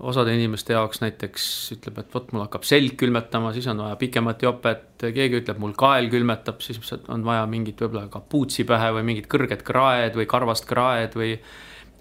Osade 0.01 0.35
inimeste 0.35 0.75
jaoks 0.75 1.03
näiteks 1.03 1.45
ütleb, 1.77 1.99
et 2.03 2.15
vot 2.15 2.33
mul 2.33 2.45
hakkab 2.47 2.65
selg 2.67 2.97
külmetama, 2.99 3.53
siis 3.55 3.69
on 3.71 3.83
vaja 3.85 3.99
pikemat 4.01 4.43
jopet, 4.43 4.87
keegi 5.03 5.43
ütleb, 5.43 5.61
mul 5.63 5.75
kael 5.79 6.09
külmetab, 6.13 6.63
siis 6.65 6.81
on 7.13 7.27
vaja 7.27 7.45
mingit 7.51 7.83
võib-olla 7.83 8.09
kapuutsi 8.13 8.67
pähe 8.69 8.91
või 8.97 9.05
mingit 9.13 9.29
kõrget 9.31 9.63
kraed 9.67 10.17
või 10.19 10.27
karvast 10.31 10.67
kraed 10.71 11.15
või 11.19 11.37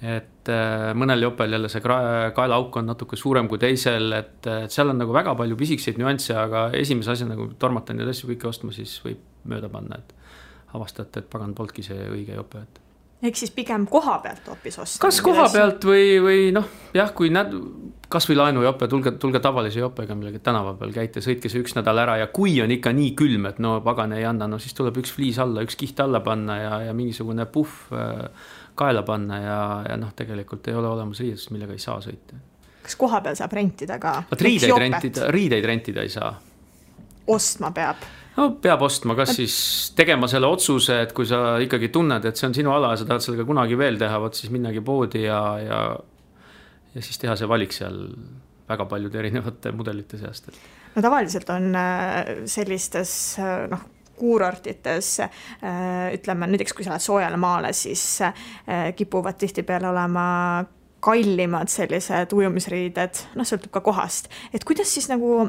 et 0.01 0.50
äh, 0.50 0.91
mõnel 0.98 1.21
jopel 1.27 1.53
jälle 1.53 1.69
see 1.69 1.83
kaelaauk 1.86 2.77
on 2.81 2.88
natuke 2.89 3.19
suurem 3.19 3.45
kui 3.50 3.62
teisel, 3.62 4.10
et 4.17 4.50
seal 4.74 4.89
on 4.89 4.98
nagu 4.98 5.13
väga 5.13 5.36
palju 5.38 5.57
pisikseid 5.60 6.00
nüansse, 6.01 6.33
aga 6.33 6.69
esimese 6.77 7.13
asjana, 7.13 7.38
kui 7.38 7.53
tormata 7.62 7.93
neid 7.93 8.10
asju 8.10 8.31
kõiki 8.31 8.50
ostma, 8.50 8.74
siis 8.74 8.95
võib 9.05 9.21
mööda 9.51 9.69
panna, 9.69 10.00
et 10.01 10.15
avastate, 10.74 11.21
et 11.21 11.29
pagan, 11.29 11.53
polnudki 11.57 11.86
see 11.86 12.00
õige 12.10 12.36
jope, 12.38 12.63
et. 12.63 12.81
ehk 13.29 13.38
siis 13.38 13.53
pigem 13.53 13.86
koha 13.89 14.17
pealt 14.24 14.48
hoopis 14.50 14.79
osta. 14.81 15.01
kas 15.03 15.21
koha 15.21 15.48
pealt 15.53 15.86
või, 15.86 16.05
või 16.24 16.50
noh, 16.55 16.67
jah, 16.98 17.13
kui 17.13 17.29
näd-, 17.33 17.57
kasvõi 18.11 18.37
laenujope, 18.37 18.87
tulge, 18.91 19.13
tulge 19.21 19.41
tavalise 19.43 19.81
jopega 19.81 20.15
millalgi 20.17 20.41
tänava 20.43 20.73
peal 20.79 20.93
käite, 20.95 21.23
sõitke 21.23 21.51
see 21.51 21.63
üks 21.63 21.75
nädal 21.77 22.03
ära 22.03 22.17
ja 22.21 22.27
kui 22.33 22.57
on 22.63 22.71
ikka 22.73 22.93
nii 22.95 23.13
külm, 23.17 23.47
et 23.49 23.61
no 23.63 23.77
pagan 23.85 24.15
ei 24.17 24.25
anna, 24.27 24.49
no 24.51 24.59
siis 24.61 24.75
tuleb 24.77 24.99
üks 25.01 25.13
fliis 25.15 25.39
alla, 25.41 25.63
üks 25.65 25.79
kiht 25.79 25.99
alla 26.03 26.23
panna 26.25 26.57
ja, 26.59 26.77
ja 26.89 26.95
mingisugune 26.97 27.47
puhv 27.51 27.97
äh, 27.97 28.47
kaela 28.79 29.03
panna 29.07 29.41
ja, 29.41 29.59
ja 29.89 29.99
noh, 29.99 30.13
tegelikult 30.17 30.67
ei 30.71 30.77
ole 30.77 30.89
olemas 30.91 31.21
riietust, 31.23 31.51
millega 31.55 31.75
ei 31.75 31.83
saa 31.83 31.99
sõita. 32.03 32.39
kas 32.85 32.97
koha 32.99 33.21
peal 33.25 33.37
saab 33.39 33.53
rentida 33.57 33.99
ka? 34.01 34.17
vot 34.31 34.47
riideid 34.47 34.79
rentida, 34.85 35.29
riideid 35.35 35.69
rentida 35.73 36.07
ei 36.07 36.11
saa. 36.13 36.33
ostma 37.27 37.71
peab 37.75 38.09
no 38.37 38.47
peab 38.63 38.85
ostma, 38.87 39.15
kas 39.17 39.35
siis 39.39 39.55
tegema 39.97 40.29
selle 40.31 40.49
otsuse, 40.51 41.01
et 41.05 41.13
kui 41.15 41.27
sa 41.27 41.57
ikkagi 41.63 41.91
tunned, 41.93 42.25
et 42.25 42.39
see 42.39 42.47
on 42.49 42.55
sinu 42.55 42.73
ala 42.75 42.93
ja 42.93 43.01
sa 43.01 43.09
tahad 43.09 43.25
sellega 43.25 43.47
kunagi 43.47 43.77
veel 43.79 43.99
teha, 44.01 44.21
vot 44.23 44.37
siis 44.37 44.53
minnagi 44.53 44.83
poodi 44.85 45.25
ja, 45.25 45.41
ja. 45.61 45.81
Ja 46.95 47.01
siis 47.01 47.19
teha 47.21 47.36
see 47.39 47.50
valik 47.50 47.75
seal 47.75 48.03
väga 48.71 48.86
paljude 48.89 49.19
erinevate 49.19 49.71
mudelite 49.75 50.19
seast. 50.21 50.51
no 50.95 51.01
tavaliselt 51.01 51.50
on 51.53 51.71
äh, 51.75 52.21
sellistes 52.45 53.15
äh, 53.39 53.65
noh 53.71 53.89
kuurortides 54.21 55.15
äh, 55.24 55.31
ütleme 56.13 56.45
näiteks, 56.51 56.75
kui 56.77 56.86
sa 56.86 56.91
lähed 56.93 57.01
soojale 57.01 57.39
maale, 57.41 57.71
siis 57.74 58.19
kipuvad 58.95 59.39
tihtipeale 59.41 59.89
olema 59.89 60.25
kallimad 61.01 61.71
sellised 61.74 62.36
ujumisriided, 62.38 63.24
noh, 63.33 63.48
sõltub 63.50 63.71
ka 63.74 63.81
kohast. 63.81 64.29
et 64.53 64.62
kuidas 64.67 64.93
siis 64.93 65.10
nagu 65.10 65.48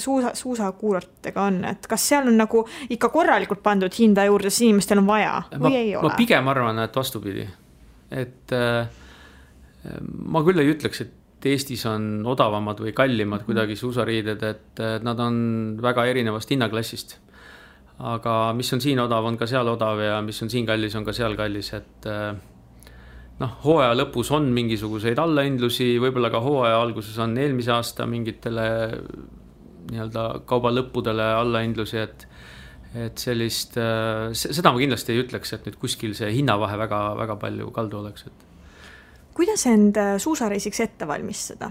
suusa, 0.00 0.32
suusakuurortidega 0.38 1.44
on, 1.44 1.60
et 1.74 1.84
kas 1.90 2.08
seal 2.08 2.30
on 2.32 2.40
nagu 2.40 2.64
ikka 2.88 3.12
korralikult 3.12 3.60
pandud 3.66 3.92
hinda 3.98 4.24
juurde, 4.30 4.48
sest 4.48 4.64
inimestel 4.64 5.04
on 5.04 5.10
vaja 5.12 5.42
või 5.52 5.68
ma, 5.68 5.76
ei 5.76 5.92
ole? 5.92 6.08
ma 6.08 6.16
pigem 6.16 6.48
arvan, 6.54 6.80
et 6.86 6.96
vastupidi. 6.96 7.44
et 8.24 8.56
äh, 8.56 8.88
ma 10.04 10.42
küll 10.46 10.62
ei 10.62 10.72
ütleks, 10.72 11.04
et 11.04 11.20
Eestis 11.44 11.82
on 11.84 12.24
odavamad 12.24 12.78
või 12.80 12.94
kallimad 12.96 13.42
mhm. 13.42 13.46
kuidagi 13.50 13.76
suusariided, 13.76 14.44
et 14.48 14.82
nad 15.04 15.18
on 15.20 15.36
väga 15.82 16.06
erinevast 16.08 16.54
hinnaklassist. 16.54 17.18
aga 17.98 18.52
mis 18.56 18.72
on 18.72 18.80
siin 18.80 18.98
odav, 18.98 19.26
on 19.28 19.36
ka 19.38 19.46
seal 19.46 19.68
odav 19.70 20.00
ja 20.02 20.16
mis 20.24 20.40
on 20.42 20.50
siin 20.50 20.66
kallis, 20.66 20.96
on 20.98 21.04
ka 21.04 21.12
seal 21.14 21.36
kallis, 21.38 21.68
et 21.76 22.08
äh, 22.10 22.32
noh, 23.38 23.52
hooaja 23.64 23.94
lõpus 23.94 24.32
on 24.34 24.48
mingisuguseid 24.56 25.20
allahindlusi, 25.20 25.92
võib-olla 26.02 26.30
ka 26.32 26.40
hooaja 26.42 26.80
alguses 26.80 27.18
on 27.22 27.36
eelmise 27.38 27.70
aasta 27.74 28.06
mingitele 28.10 28.66
nii-öelda 29.92 30.24
kauba 30.48 30.72
lõppudele 30.74 31.28
allahindlusi, 31.42 32.00
et 32.02 32.28
et 32.94 33.18
sellist, 33.18 33.74
äh, 33.74 34.30
seda 34.38 34.70
ma 34.70 34.78
kindlasti 34.78 35.10
ei 35.14 35.24
ütleks, 35.24 35.50
et 35.56 35.64
nüüd 35.66 35.78
kuskil 35.82 36.12
see 36.14 36.28
hinnavahe 36.36 36.76
väga, 36.78 37.00
väga 37.18 37.34
palju 37.42 37.72
kaldu 37.74 37.98
oleks, 38.04 38.28
et. 38.30 38.44
Kuidas 39.34 39.66
end 39.66 39.96
äh, 39.96 40.14
suusareisiks 40.18 40.80
ette 40.80 41.08
valmistada? 41.08 41.70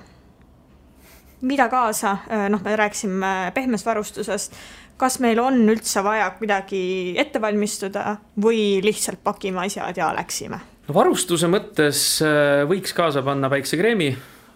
mida 1.43 1.67
kaasa, 1.67 2.17
äh, 2.31 2.45
noh, 2.49 2.61
me 2.63 2.75
rääkisime 2.79 3.51
pehmest 3.53 3.85
varustusest, 3.85 4.53
kas 4.97 5.19
meil 5.19 5.39
on 5.43 5.57
üldse 5.69 6.03
vaja 6.03 6.29
kuidagi 6.37 7.15
ette 7.19 7.41
valmistuda 7.41 8.15
või 8.41 8.79
lihtsalt 8.83 9.19
pakime 9.23 9.65
asjad 9.65 9.97
ja 9.99 10.13
läksime? 10.15 10.59
no 10.87 10.95
varustuse 10.95 11.49
mõttes 11.51 12.05
äh, 12.23 12.63
võiks 12.69 12.95
kaasa 12.95 13.23
panna 13.25 13.51
päiksekreemi, 13.51 14.09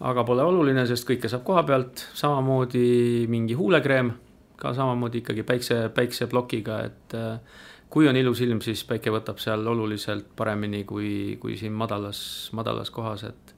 aga 0.08 0.24
pole 0.28 0.46
oluline, 0.48 0.86
sest 0.88 1.08
kõike 1.10 1.32
saab 1.32 1.44
koha 1.48 1.64
pealt, 1.68 2.08
samamoodi 2.16 3.28
mingi 3.32 3.58
huulekreem, 3.58 4.14
ka 4.58 4.74
samamoodi 4.78 5.24
ikkagi 5.24 5.44
päikse, 5.48 5.82
päikseplokiga, 5.96 6.82
et 6.88 7.18
äh, 7.20 7.64
kui 7.90 8.08
on 8.10 8.18
ilus 8.20 8.42
ilm, 8.44 8.62
siis 8.62 8.84
päike 8.88 9.12
võtab 9.14 9.40
seal 9.40 9.68
oluliselt 9.68 10.34
paremini 10.36 10.84
kui, 10.88 11.38
kui 11.42 11.58
siin 11.60 11.76
madalas, 11.76 12.20
madalas 12.58 12.92
kohas, 12.94 13.28
et 13.30 13.54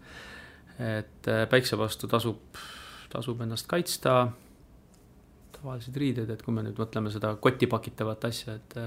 et 0.80 1.28
äh, 1.28 1.44
päikse 1.52 1.76
vastu 1.76 2.08
tasub, 2.08 2.60
tasub 3.12 3.42
ennast 3.44 3.68
kaitsta, 3.68 4.30
tavalised 5.58 5.98
riided, 6.00 6.30
et 6.32 6.44
kui 6.46 6.56
me 6.56 6.64
nüüd 6.64 6.80
mõtleme 6.80 7.12
seda 7.12 7.34
kotti 7.42 7.68
pakitavat 7.68 8.30
asja, 8.30 8.56
et 8.56 8.78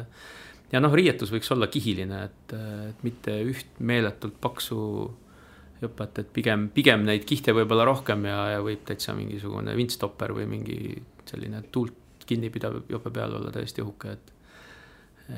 ja 0.73 0.81
noh, 0.81 0.95
riietus 0.97 1.33
võiks 1.35 1.51
olla 1.53 1.69
kihiline, 1.69 2.23
et, 2.31 2.55
et 2.89 3.05
mitte 3.05 3.35
üht 3.45 3.83
meeletult 3.85 4.39
paksu 4.41 4.79
jõpet, 5.83 6.23
et 6.23 6.31
pigem, 6.33 6.69
pigem 6.75 7.05
neid 7.07 7.27
kihte 7.29 7.55
võib-olla 7.57 7.87
rohkem 7.89 8.25
ja, 8.29 8.39
ja 8.55 8.63
võib 8.65 8.85
täitsa 8.89 9.15
mingisugune 9.19 9.75
vintstopper 9.77 10.35
või 10.37 10.47
mingi 10.51 10.79
selline 11.29 11.65
tuult 11.75 12.25
kinnipidav 12.27 12.85
jope 12.91 13.11
peal 13.13 13.35
olla 13.41 13.51
täiesti 13.55 13.83
õhuke, 13.85 14.15
et. 14.17 14.33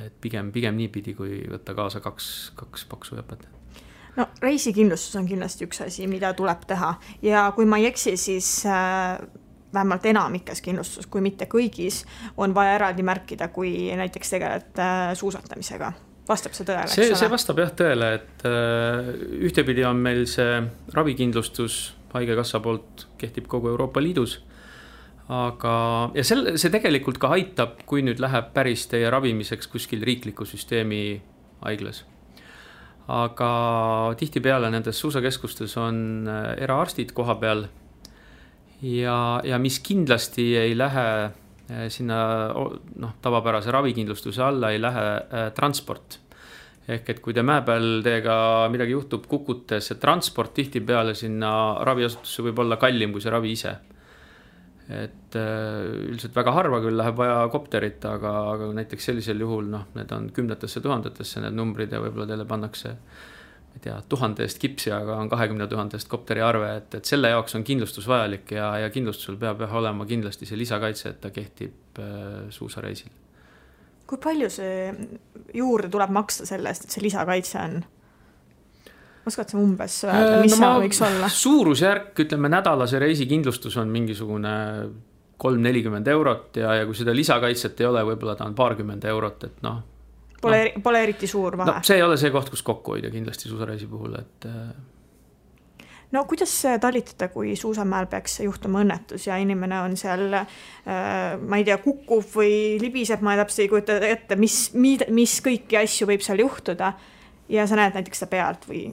Et 0.07 0.15
pigem, 0.21 0.53
pigem 0.53 0.77
niipidi, 0.79 1.15
kui 1.19 1.43
võtta 1.51 1.75
kaasa 1.77 2.01
kaks, 2.05 2.31
kaks 2.59 2.87
paksu 2.91 3.19
jõpet 3.21 3.47
no 4.17 4.29
reisikindlustus 4.43 5.17
on 5.19 5.27
kindlasti 5.29 5.67
üks 5.67 5.83
asi, 5.87 6.07
mida 6.11 6.33
tuleb 6.37 6.67
teha 6.69 6.95
ja 7.25 7.47
kui 7.57 7.67
ma 7.69 7.81
ei 7.83 7.89
eksi, 7.91 8.17
siis 8.21 8.51
äh, 8.67 9.19
vähemalt 9.75 10.07
enamikes 10.07 10.63
kindlustus, 10.65 11.09
kui 11.11 11.23
mitte 11.25 11.49
kõigis, 11.51 12.05
on 12.37 12.55
vaja 12.55 12.79
eraldi 12.79 13.05
märkida, 13.07 13.51
kui 13.55 13.91
näiteks 13.97 14.35
tegeled 14.37 14.81
äh, 14.83 15.11
suusatamisega. 15.19 15.93
vastab 16.29 16.55
see 16.57 16.65
tõele, 16.69 16.87
ole? 16.87 17.19
see 17.19 17.31
vastab 17.31 17.61
jah 17.61 17.75
tõele, 17.83 18.15
et 18.21 18.47
äh, 18.49 19.13
ühtepidi 19.51 19.85
on 19.89 20.01
meil 20.01 20.25
see 20.31 20.63
ravikindlustus 20.95 21.83
Haigekassa 22.15 22.61
poolt 22.63 23.09
kehtib 23.19 23.49
kogu 23.51 23.73
Euroopa 23.73 23.99
Liidus. 23.99 24.37
Aga, 25.33 25.75
ja 26.17 26.25
sel-, 26.27 26.55
see 26.61 26.73
tegelikult 26.73 27.21
ka 27.23 27.33
aitab, 27.37 27.79
kui 27.89 28.05
nüüd 28.05 28.21
läheb 28.23 28.51
päris 28.57 28.87
teie 28.91 29.09
ravimiseks 29.13 29.71
kuskil 29.73 30.05
riikliku 30.05 30.47
süsteemi 30.49 31.21
haiglas. 31.65 32.05
Aga 33.09 33.49
tihtipeale 34.21 34.71
nendes 34.73 34.99
suusakeskustes 35.01 35.77
on 35.81 36.29
äh, 36.29 36.51
eraarstid 36.65 37.13
koha 37.17 37.37
peal. 37.41 37.67
Ja, 38.85 39.41
ja 39.45 39.59
mis 39.61 39.79
kindlasti 39.81 40.55
ei 40.61 40.77
lähe 40.77 41.09
sinna 41.89 42.19
noh, 42.53 43.15
tavapärase 43.25 43.73
ravikindlustuse 43.73 44.43
alla 44.45 44.69
ei 44.75 44.81
lähe 44.83 45.51
transport. 45.57 46.19
Ehk 46.85 47.09
et 47.09 47.23
kui 47.25 47.33
te 47.33 47.41
mäe 47.41 47.63
peal 47.65 48.03
teiega 48.05 48.35
midagi 48.69 48.93
juhtub, 48.93 49.25
kukute, 49.25 49.79
see 49.81 49.97
transport 49.97 50.53
tihtipeale 50.59 51.15
sinna 51.17 51.55
raviasutusse 51.89 52.45
võib 52.45 52.61
olla 52.61 52.77
kallim 52.77 53.15
kui 53.15 53.25
see 53.25 53.33
ravi 53.33 53.55
ise 53.57 53.73
et 54.93 55.37
äh, 55.41 56.09
üldiselt 56.11 56.35
väga 56.37 56.53
harva 56.53 56.81
küll 56.85 56.99
läheb 56.99 57.17
vaja 57.17 57.39
kopterit, 57.53 58.05
aga, 58.05 58.33
aga 58.53 58.69
näiteks 58.77 59.07
sellisel 59.09 59.41
juhul 59.41 59.71
noh, 59.73 59.87
need 59.97 60.11
on 60.13 60.29
kümnetesse 60.35 60.83
tuhandetesse 60.85 61.41
need 61.41 61.57
numbrid 61.57 61.95
ja 61.95 62.03
võib-olla 62.05 62.29
teile 62.29 62.45
pannakse 62.49 62.93
ma 62.93 63.79
ei 63.81 63.85
tea, 63.87 63.97
tuhande 64.09 64.45
eest 64.45 64.61
kipsi, 64.63 64.93
aga 64.95 65.17
on 65.19 65.31
kahekümne 65.33 65.67
tuhande 65.71 65.97
eest 65.97 66.09
kopteri 66.13 66.45
arve, 66.45 66.69
et, 66.83 66.99
et 67.01 67.09
selle 67.09 67.33
jaoks 67.33 67.57
on 67.57 67.65
kindlustus 67.65 68.07
vajalik 68.11 68.53
ja, 68.55 68.69
ja 68.85 68.93
kindlustusel 68.93 69.41
peab 69.41 69.65
jah 69.65 69.75
olema 69.81 70.07
kindlasti 70.07 70.47
see 70.47 70.61
lisakaitse, 70.61 71.15
et 71.15 71.21
ta 71.25 71.33
kehtib 71.35 71.99
äh, 72.05 72.45
suusareisil. 72.55 73.11
kui 74.07 74.21
palju 74.21 74.53
see 74.53 74.93
juurde 75.57 75.89
tuleb 75.89 76.13
maksta 76.13 76.47
selle 76.47 76.69
eest, 76.69 76.85
et 76.85 76.95
see 76.99 77.09
lisakaitse 77.09 77.59
on? 77.63 77.81
Oskad 79.27 79.55
sa 79.55 79.59
umbes 79.61 79.99
öelda, 80.07 80.39
mis 80.43 80.55
no 80.59 80.61
see 80.61 80.85
võiks 80.85 81.03
olla? 81.07 81.33
suurusjärk, 81.33 82.15
ütleme 82.27 82.51
nädalase 82.53 83.01
reisikindlustus 83.03 83.77
on 83.81 83.93
mingisugune 83.93 84.55
kolm-nelikümmend 85.41 86.09
eurot 86.09 86.57
ja, 86.63 86.79
ja 86.81 86.87
kui 86.87 86.97
seda 86.97 87.15
lisakaitset 87.17 87.83
ei 87.83 87.91
ole, 87.91 88.05
võib-olla 88.13 88.37
ta 88.39 88.47
on 88.49 88.57
paarkümmend 88.57 89.05
eurot, 89.11 89.45
et 89.49 89.61
noh. 89.67 89.83
Pole 90.45 90.61
no,, 90.69 90.83
pole 90.85 91.01
eriti 91.07 91.29
suur 91.31 91.57
vahe 91.59 91.73
no,. 91.73 91.85
see 91.87 91.99
ei 91.99 92.05
ole 92.05 92.19
see 92.21 92.33
koht, 92.35 92.51
kus 92.53 92.63
kokku 92.65 92.97
hoida 92.97 93.11
kindlasti 93.13 93.49
suusareisi 93.51 93.89
puhul, 93.91 94.19
et. 94.21 94.49
Äh, 94.49 95.89
no 96.15 96.25
kuidas 96.31 96.53
talitada, 96.81 97.31
kui 97.33 97.57
suusamäel 97.59 98.07
peaks 98.13 98.39
juhtuma 98.45 98.85
õnnetus 98.85 99.27
ja 99.29 99.39
inimene 99.43 99.81
on 99.87 99.97
seal 100.01 100.29
äh,, 100.37 100.45
ma 101.41 101.61
ei 101.61 101.67
tea, 101.67 101.79
kukub 101.83 102.29
või 102.37 102.77
libiseb, 102.83 103.25
ma 103.25 103.39
täpselt 103.41 103.65
ei 103.67 103.73
kujuta 103.73 103.99
ette, 104.07 104.39
mis, 104.39 104.69
mis 104.75 105.41
kõiki 105.45 105.81
asju 105.81 106.09
võib 106.13 106.25
seal 106.25 106.45
juhtuda. 106.45 106.95
ja 107.49 107.67
sa 107.69 107.77
näed 107.81 107.97
näiteks 107.97 108.23
seda 108.23 108.31
pealt 108.37 108.69
või 108.69 108.87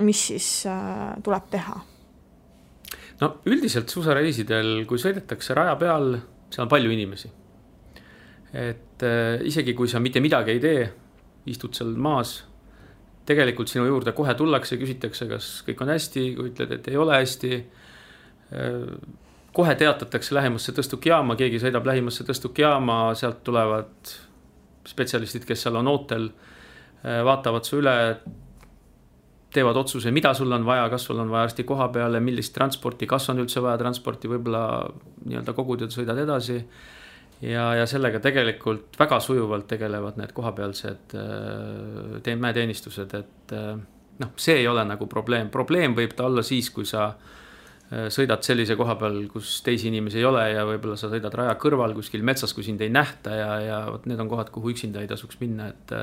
mis 0.00 0.26
siis 0.26 0.48
äh, 0.66 1.14
tuleb 1.24 1.48
teha? 1.50 1.80
no 3.20 3.28
üldiselt 3.46 3.92
suusareisidel, 3.92 4.84
kui 4.88 5.00
sõidetakse 5.00 5.54
raja 5.54 5.76
peal, 5.80 6.16
seal 6.50 6.66
on 6.66 6.72
palju 6.72 6.92
inimesi. 6.94 7.30
et 8.52 9.04
äh, 9.06 9.42
isegi 9.48 9.74
kui 9.74 9.88
sa 9.88 10.00
mitte 10.00 10.20
midagi 10.20 10.56
ei 10.56 10.60
tee, 10.60 10.88
istud 11.52 11.74
seal 11.76 11.94
maas, 11.96 12.42
tegelikult 13.26 13.70
sinu 13.70 13.86
juurde 13.86 14.12
kohe 14.16 14.34
tullakse, 14.34 14.78
küsitakse, 14.80 15.28
kas 15.30 15.50
kõik 15.66 15.82
on 15.84 15.92
hästi, 15.94 16.26
kui 16.36 16.50
ütled, 16.50 16.76
et 16.78 16.88
ei 16.92 17.00
ole 17.00 17.18
hästi 17.20 17.52
äh,. 17.56 18.86
kohe 19.52 19.74
teatatakse 19.76 20.34
lähimasse 20.34 20.72
tõstukjaama, 20.72 21.36
keegi 21.36 21.58
sõidab 21.60 21.84
lähimasse 21.84 22.24
tõstukjaama, 22.24 23.12
sealt 23.20 23.42
tulevad 23.44 24.14
spetsialistid, 24.88 25.44
kes 25.44 25.66
seal 25.66 25.76
on 25.76 25.90
ootel, 25.92 26.30
vaatavad 27.02 27.66
su 27.68 27.76
üle 27.82 27.92
teevad 29.52 29.76
otsuse, 29.76 30.10
mida 30.14 30.32
sul 30.34 30.52
on 30.52 30.64
vaja, 30.66 30.86
kas 30.92 31.06
sul 31.08 31.20
on 31.20 31.30
vaja 31.32 31.48
arsti 31.48 31.64
koha 31.68 31.88
peale, 31.92 32.20
millist 32.24 32.54
transporti, 32.56 33.08
kas 33.10 33.28
on 33.32 33.42
üldse 33.44 33.62
vaja 33.64 33.78
transporti, 33.80 34.30
võib-olla 34.32 34.64
nii-öelda 35.26 35.54
kogud 35.56 35.84
ja 35.84 35.90
sõidad 35.92 36.18
edasi. 36.22 36.58
ja, 37.42 37.66
ja 37.74 37.86
sellega 37.90 38.20
tegelikult 38.22 38.96
väga 38.98 39.20
sujuvalt 39.20 39.66
tegelevad 39.68 40.18
need 40.20 40.32
kohapealsed 40.32 41.16
äh, 41.18 42.34
mäeteenistused, 42.38 43.14
et 43.18 43.54
äh, 43.56 43.76
noh, 44.22 44.34
see 44.36 44.60
ei 44.62 44.68
ole 44.68 44.84
nagu 44.88 45.06
probleem, 45.06 45.50
probleem 45.50 45.96
võib 45.98 46.16
ta 46.16 46.26
olla 46.30 46.44
siis, 46.46 46.70
kui 46.70 46.86
sa 46.88 47.08
äh, 47.10 48.08
sõidad 48.14 48.44
sellise 48.46 48.76
koha 48.78 48.96
peal, 49.00 49.24
kus 49.32 49.58
teisi 49.66 49.90
inimesi 49.92 50.22
ei 50.22 50.28
ole 50.28 50.46
ja 50.54 50.64
võib-olla 50.68 50.96
sa 50.96 51.10
sõidad 51.12 51.34
raja 51.34 51.58
kõrval 51.60 51.96
kuskil 51.98 52.24
metsas, 52.24 52.54
kui 52.54 52.64
sind 52.64 52.80
ei 52.80 52.92
nähta 52.94 53.34
ja, 53.36 53.50
ja 53.60 53.82
vot 53.90 54.06
need 54.06 54.22
on 54.22 54.30
kohad, 54.32 54.54
kuhu 54.54 54.72
üksinda 54.72 55.02
ei 55.02 55.10
tasuks 55.10 55.42
minna, 55.42 55.72
et 55.74 55.98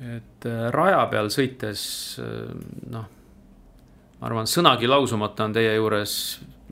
et 0.00 0.46
äh, 0.48 0.68
raja 0.74 1.04
peal 1.10 1.30
sõites 1.32 1.82
äh, 2.22 2.50
noh, 2.90 3.06
ma 4.18 4.30
arvan, 4.30 4.48
sõnagi 4.50 4.90
lausumata 4.90 5.46
on 5.46 5.54
teie 5.54 5.74
juures 5.76 6.16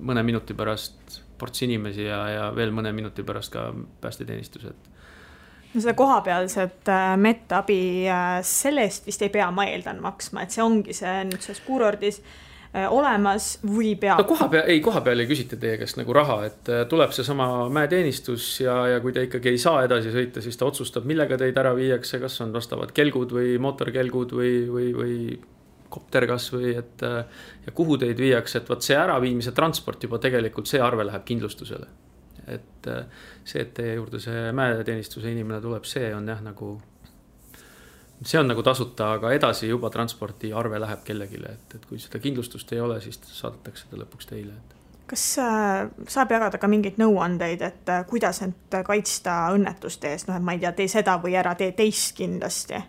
mõne 0.03 0.25
minuti 0.27 0.57
pärast 0.59 1.21
ports 1.39 1.63
inimesi 1.67 2.07
ja, 2.07 2.23
ja 2.31 2.49
veel 2.55 2.75
mõne 2.75 2.93
minuti 2.95 3.25
pärast 3.27 3.53
ka 3.55 3.69
päästeteenistused. 4.03 4.89
no 5.73 5.81
seda 5.81 5.95
kohapealset 5.99 6.91
äh, 6.91 7.13
medaabi, 7.17 7.83
selle 8.47 8.89
eest 8.89 9.07
vist 9.07 9.23
ei 9.23 9.33
pea, 9.35 9.51
ma 9.55 9.67
eeldan, 9.71 10.03
maksma, 10.03 10.43
et 10.43 10.55
see 10.55 10.65
ongi 10.65 10.97
see 10.97 11.21
nüüd 11.31 11.45
selles 11.45 11.63
kuurordis 11.67 12.23
olemas 12.73 13.59
või 13.69 13.93
peab? 14.01 14.23
no 14.23 14.27
koha 14.29 14.49
peal, 14.53 14.69
ei, 14.73 14.81
koha 14.85 15.03
peal 15.05 15.21
ei 15.21 15.29
küsita 15.29 15.59
teie 15.61 15.77
käest 15.81 15.99
nagu 16.01 16.15
raha, 16.17 16.39
et 16.49 16.69
äh, 16.73 16.85
tuleb 16.89 17.13
seesama 17.13 17.69
mäeteenistus 17.73 18.47
ja, 18.65 18.77
ja 18.95 19.01
kui 19.05 19.13
te 19.13 19.27
ikkagi 19.27 19.53
ei 19.53 19.59
saa 19.61 19.83
edasi 19.85 20.13
sõita, 20.15 20.41
siis 20.45 20.57
ta 20.57 20.69
otsustab, 20.71 21.05
millega 21.09 21.37
teid 21.41 21.59
ära 21.61 21.75
viiakse, 21.77 22.21
kas 22.23 22.39
on 22.45 22.55
vastavad 22.55 22.95
kelgud 22.97 23.35
või 23.37 23.59
mootorkelgud 23.61 24.33
või, 24.39 24.55
või, 24.73 24.87
või 24.97 25.17
kopter 25.93 26.25
kasvõi, 26.31 26.73
et 26.81 27.05
äh, 27.05 27.43
ja 27.67 27.75
kuhu 27.77 27.99
teid 28.01 28.17
viiakse, 28.21 28.63
et 28.63 28.73
vot 28.73 28.85
see 28.85 28.97
äraviimise 28.97 29.53
transport 29.57 30.09
juba 30.09 30.23
tegelikult 30.23 30.71
see 30.71 30.81
arve 30.81 31.05
läheb 31.09 31.29
kindlustusele. 31.29 31.91
et 32.51 32.89
see, 33.45 33.61
et 33.61 33.69
teie 33.75 33.93
juurde 33.95 34.19
see 34.19 34.49
mäeteenistuse 34.57 35.31
inimene 35.31 35.61
tuleb, 35.63 35.85
see 35.87 36.09
on 36.15 36.27
jah, 36.27 36.41
nagu 36.43 36.73
see 38.27 38.39
on 38.41 38.51
nagu 38.51 38.63
tasuta, 38.63 39.15
aga 39.19 39.33
edasi 39.37 39.71
juba 39.71 39.91
transpordiarve 39.93 40.79
läheb 40.83 41.03
kellelegi, 41.07 41.43
et, 41.49 41.75
et 41.79 41.89
kui 41.89 42.01
seda 42.03 42.21
kindlustust 42.23 42.73
ei 42.77 42.81
ole, 42.83 43.01
siis 43.05 43.21
saadetakse 43.27 43.91
ta 43.91 44.01
lõpuks 44.01 44.31
teile, 44.31 44.57
kas 45.13 45.27
äh, 45.43 45.91
saab 46.09 46.33
jagada 46.33 46.61
ka 46.61 46.71
mingeid 46.71 46.97
nõuandeid, 47.01 47.63
et 47.67 47.93
äh, 47.93 48.03
kuidas 48.09 48.43
end 48.47 48.81
kaitsta 48.87 49.53
õnnetuste 49.53 50.13
eest, 50.15 50.31
noh, 50.31 50.39
et 50.39 50.47
ma 50.47 50.57
ei 50.57 50.63
tea, 50.63 50.73
tee 50.77 50.89
seda 50.89 51.19
või 51.23 51.37
ära 51.39 51.55
tee 51.59 51.75
teist 51.77 52.17
kindlasti? 52.17 52.81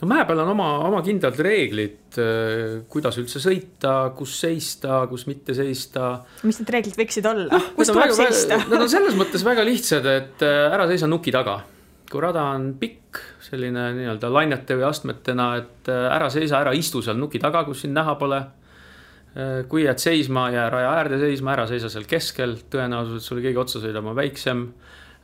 no 0.00 0.08
mäe 0.10 0.24
peal 0.26 0.42
on 0.42 0.50
oma, 0.50 0.70
oma 0.88 1.02
kindlad 1.06 1.38
reeglid, 1.46 2.16
äh, 2.18 2.80
kuidas 2.90 3.20
üldse 3.22 3.42
sõita, 3.42 3.94
kus 4.18 4.34
seista, 4.42 5.04
kus 5.10 5.28
mitte 5.30 5.54
seista. 5.54 6.16
mis 6.42 6.58
need 6.58 6.74
reeglid 6.74 6.98
võiksid 6.98 7.30
olla 7.30 7.60
no,, 7.60 7.62
kus 7.76 7.92
tuleb 7.92 8.10
väga, 8.10 8.18
seista? 8.24 8.58
Nad 8.64 8.80
on 8.80 8.90
selles 8.90 9.14
mõttes 9.20 9.46
väga 9.46 9.66
lihtsad, 9.68 10.10
et 10.10 10.44
ära 10.48 10.88
seisa 10.90 11.10
nuki 11.10 11.34
taga 11.34 11.60
kui 12.14 12.22
rada 12.22 12.44
on 12.54 12.68
pikk, 12.78 13.18
selline 13.42 13.88
nii-öelda 13.96 14.28
lainete 14.30 14.76
või 14.78 14.86
astmetena, 14.86 15.48
et 15.58 15.88
äh, 15.90 16.04
ära 16.14 16.28
seisa, 16.30 16.60
ära 16.62 16.74
istu 16.78 17.02
seal 17.02 17.18
nuki 17.18 17.40
taga, 17.42 17.64
kus 17.66 17.82
sind 17.82 17.96
näha 17.98 18.14
pole. 18.20 18.38
Äh, 19.34 19.56
kui 19.70 19.82
jääd 19.82 19.98
seisma, 19.98 20.46
jää 20.54 20.68
raja 20.70 20.92
äärde 21.00 21.18
seisma, 21.18 21.56
ära 21.56 21.64
seisa 21.66 21.90
seal 21.90 22.06
keskel, 22.06 22.54
tõenäosus, 22.70 23.18
et 23.18 23.26
sulle 23.26 23.42
keegi 23.42 23.58
otsa 23.58 23.82
sõidab, 23.82 24.06
on 24.06 24.18
väiksem. 24.18 24.62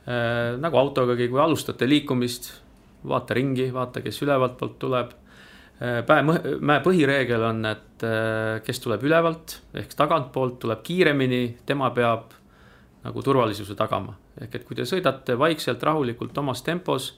Äh, 0.03 0.57
nagu 0.59 0.81
autogagi, 0.81 1.29
kui 1.31 1.39
alustate 1.39 1.87
liikumist, 1.87 2.51
vaata 3.07 3.39
ringi, 3.39 3.69
vaata, 3.71 4.03
kes 4.03 4.19
ülevalt 4.25 4.59
poolt 4.59 4.77
tuleb. 4.81 5.17
Päe, 5.81 6.21
mäe 6.21 6.77
põhireegel 6.85 7.41
on, 7.41 7.63
et 7.65 8.03
kes 8.61 8.79
tuleb 8.83 9.01
ülevalt 9.01 9.55
ehk 9.81 9.95
tagantpoolt, 9.97 10.59
tuleb 10.61 10.83
kiiremini, 10.85 11.39
tema 11.65 11.87
peab 11.95 12.35
nagu 13.03 13.23
turvalisuse 13.25 13.75
tagama. 13.75 14.15
ehk 14.41 14.55
et 14.55 14.65
kui 14.65 14.75
te 14.75 14.85
sõidate 14.85 15.37
vaikselt, 15.39 15.83
rahulikult 15.83 16.37
omas 16.37 16.61
tempos, 16.61 17.13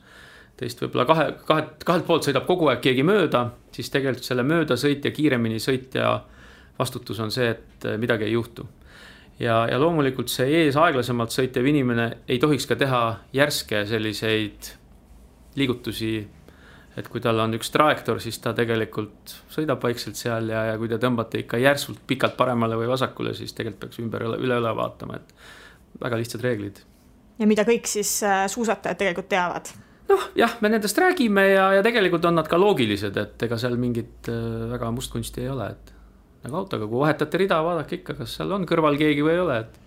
teist 0.58 0.82
võib-olla 0.82 1.06
kahe, 1.10 1.26
kahe, 1.48 1.65
kahelt 1.86 2.06
poolt 2.06 2.28
sõidab 2.28 2.46
kogu 2.48 2.69
aeg 2.69 2.82
keegi 2.84 3.04
mööda, 3.04 3.50
siis 3.74 3.89
tegelikult 3.89 4.28
selle 4.28 4.46
möödasõitja, 4.48 5.12
kiiremini 5.12 5.60
sõitja 5.60 6.13
vastutus 6.80 7.19
on 7.19 7.32
see, 7.32 7.50
et 7.50 7.89
midagi 7.98 8.30
ei 8.30 8.38
juhtu. 8.38 8.67
ja, 9.39 9.65
ja 9.69 9.80
loomulikult 9.80 10.30
see 10.30 10.63
ees 10.63 10.78
aeglasemalt 10.78 11.34
sõitev 11.34 11.65
inimene 11.65 12.12
ei 12.28 12.39
tohiks 12.39 12.67
ka 12.69 12.76
teha 12.76 13.04
järske 13.34 13.86
selliseid 13.89 14.74
liigutusi 15.56 16.15
et 16.98 17.08
kui 17.10 17.22
tal 17.22 17.39
on 17.41 17.56
üks 17.58 17.72
trajektoor, 17.74 18.22
siis 18.22 18.38
ta 18.41 18.54
tegelikult 18.58 19.34
sõidab 19.54 19.82
vaikselt 19.84 20.19
seal 20.19 20.52
ja, 20.54 20.67
ja 20.72 20.78
kui 20.78 20.89
te 20.91 21.00
tõmbate 21.02 21.41
ikka 21.41 21.58
järsult 21.62 22.04
pikalt 22.08 22.38
paremale 22.38 22.78
või 22.78 22.89
vasakule, 22.91 23.34
siis 23.38 23.56
tegelikult 23.58 23.88
peaks 23.88 24.02
ümber 24.04 24.28
üle, 24.28 24.38
üle, 24.46 24.60
üle 24.62 24.74
vaatama, 24.78 25.17
et 25.17 25.34
väga 26.01 26.19
lihtsad 26.21 26.43
reeglid. 26.45 26.84
ja 27.39 27.49
mida 27.49 27.65
kõik 27.67 27.89
siis 27.89 28.15
äh, 28.23 28.45
suusatajad 28.51 28.99
tegelikult 28.99 29.29
teavad? 29.29 29.73
noh, 30.10 30.29
jah, 30.38 30.58
me 30.62 30.71
nendest 30.73 30.97
räägime 30.97 31.47
ja, 31.53 31.71
ja 31.77 31.86
tegelikult 31.86 32.25
on 32.29 32.38
nad 32.41 32.49
ka 32.49 32.60
loogilised, 32.60 33.17
et 33.17 33.47
ega 33.47 33.60
seal 33.62 33.77
mingit 33.82 34.29
äh, 34.32 34.67
väga 34.73 34.91
mustkunsti 34.95 35.45
ei 35.45 35.53
ole, 35.53 35.69
et 35.75 35.93
nagu 36.43 36.60
autoga, 36.60 36.89
kui 36.89 36.99
vahetate 36.99 37.39
rida, 37.39 37.62
vaadake 37.63 38.01
ikka, 38.01 38.17
kas 38.19 38.38
seal 38.39 38.51
on 38.51 38.67
kõrval 38.69 38.99
keegi 38.99 39.23
või 39.25 39.38
ei 39.38 39.43
ole, 39.45 39.62
et 39.63 39.79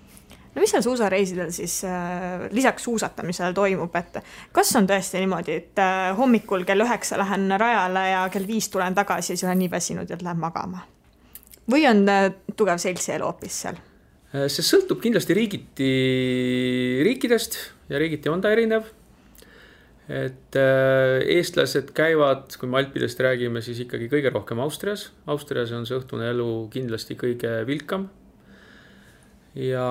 no 0.57 0.63
mis 0.65 0.73
seal 0.73 0.85
suusareisidel 0.85 1.53
siis 1.53 1.79
äh, 1.85 2.47
lisaks 2.51 2.87
suusatamisele 2.89 3.53
toimub, 3.57 3.97
et 4.01 4.21
kas 4.57 4.73
on 4.79 4.89
tõesti 4.89 5.21
niimoodi, 5.21 5.59
et 5.61 5.83
äh, 5.83 6.11
hommikul 6.17 6.65
kell 6.69 6.85
üheksa 6.87 7.21
lähen 7.21 7.51
rajale 7.61 8.07
ja 8.11 8.23
kell 8.33 8.49
viis 8.49 8.71
tulen 8.73 8.97
tagasi 8.97 9.35
siis 9.35 9.45
olen 9.45 9.61
nii 9.65 9.71
väsinud, 9.71 10.11
et 10.11 10.25
lähen 10.25 10.41
magama? 10.41 10.87
või 11.71 11.85
on 11.91 12.07
äh, 12.09 12.31
tugev 12.57 12.81
seltsielu 12.81 13.29
hoopis 13.29 13.61
seal? 13.67 13.79
Äh, 14.35 14.49
see 14.51 14.65
sõltub 14.67 14.99
kindlasti 15.03 15.35
riigiti, 15.37 15.91
riikidest 17.07 17.59
ja 17.93 18.01
riigiti 18.03 18.31
on 18.33 18.43
ta 18.43 18.51
erinev. 18.55 18.89
et 20.07 20.55
äh, 20.55 21.21
eestlased 21.35 21.89
käivad, 21.95 22.53
kui 22.59 22.69
me 22.71 22.79
Alpidest 22.79 23.19
räägime, 23.19 23.59
siis 23.63 23.81
ikkagi 23.83 24.07
kõige 24.11 24.31
rohkem 24.31 24.61
Austrias. 24.63 25.09
Austrias 25.27 25.73
on 25.75 25.87
see 25.87 25.99
õhtune 25.99 26.29
elu 26.31 26.69
kindlasti 26.71 27.17
kõige 27.19 27.65
vilkam. 27.67 28.09
ja, 29.55 29.89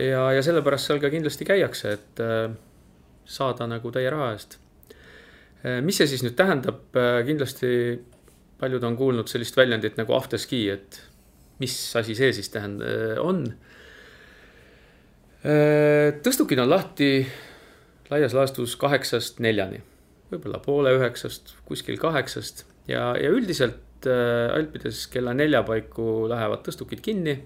ja, 0.00 0.22
ja 0.36 0.42
sellepärast 0.44 0.88
seal 0.88 1.00
ka 1.00 1.10
kindlasti 1.12 1.48
käiakse, 1.48 1.92
et 1.98 2.24
äh, 2.24 2.48
saada 3.24 3.68
nagu 3.68 3.92
täie 3.92 4.10
raha 4.10 4.32
eest. 4.36 4.58
Mis 5.82 5.96
see 5.98 6.06
siis 6.06 6.22
nüüd 6.22 6.36
tähendab, 6.38 6.94
kindlasti 7.26 7.98
paljud 8.60 8.84
on 8.86 8.94
kuulnud 8.96 9.26
sellist 9.28 9.56
väljendit 9.58 9.96
nagu 9.98 10.14
afterski, 10.14 10.60
et 10.70 11.00
mis 11.58 11.74
asi 11.98 12.14
see 12.14 12.30
siis 12.36 12.48
tähend-, 12.54 12.84
on. 13.18 13.42
Tõstukid 15.42 16.58
on 16.58 16.70
lahti 16.70 17.12
laias 18.10 18.34
laastus 18.34 18.74
kaheksast 18.80 19.38
neljani, 19.44 19.82
võib-olla 20.32 20.60
poole 20.64 20.94
üheksast, 20.96 21.54
kuskil 21.68 21.98
kaheksast 22.00 22.64
ja, 22.88 23.12
ja 23.20 23.30
üldiselt 23.30 24.08
äh, 24.08 24.48
Alpides 24.56 25.04
kella 25.12 25.34
nelja 25.36 25.62
paiku 25.66 26.26
lähevad 26.30 26.64
tõstukid 26.66 27.02
kinni. 27.04 27.36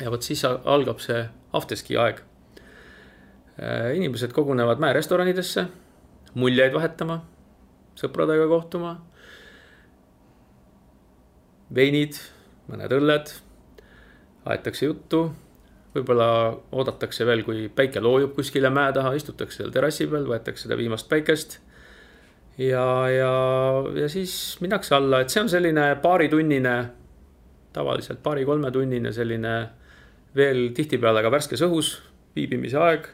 ja 0.00 0.10
vot 0.10 0.22
siis 0.22 0.42
algab 0.44 0.98
see 1.00 1.22
afterski 1.52 1.96
aeg 1.96 2.24
äh,. 3.60 3.94
inimesed 3.94 4.32
kogunevad 4.34 4.82
mäerestoranidesse, 4.82 5.66
muljeid 6.34 6.74
vahetama, 6.74 7.20
sõpradega 7.94 8.48
kohtuma. 8.48 8.96
veinid, 11.74 12.18
mõned 12.66 12.92
õlled, 12.98 13.30
aetakse 14.44 14.86
juttu 14.86 15.28
võib-olla 15.94 16.28
oodatakse 16.74 17.26
veel, 17.26 17.44
kui 17.46 17.68
päike 17.70 18.02
loojub 18.02 18.34
kuskile 18.34 18.70
mäe 18.74 18.92
taha, 18.96 19.14
istutakse 19.14 19.62
seal 19.62 19.72
terrassi 19.74 20.08
peal, 20.10 20.26
võetakse 20.28 20.66
seda 20.66 20.78
viimast 20.78 21.08
päikest. 21.10 21.58
ja, 22.58 22.86
ja, 23.10 23.32
ja 24.00 24.08
siis 24.10 24.58
minnakse 24.60 24.94
alla, 24.94 25.22
et 25.22 25.30
see 25.30 25.42
on 25.44 25.50
selline 25.50 25.88
paaritunnine, 26.02 26.76
tavaliselt 27.74 28.22
paari-kolmetunnine 28.22 29.12
selline 29.12 29.54
veel 30.34 30.68
tihtipeale 30.74 31.22
ka 31.22 31.30
värskes 31.30 31.62
õhus 31.66 31.96
viibimise 32.34 32.78
aeg. 32.78 33.06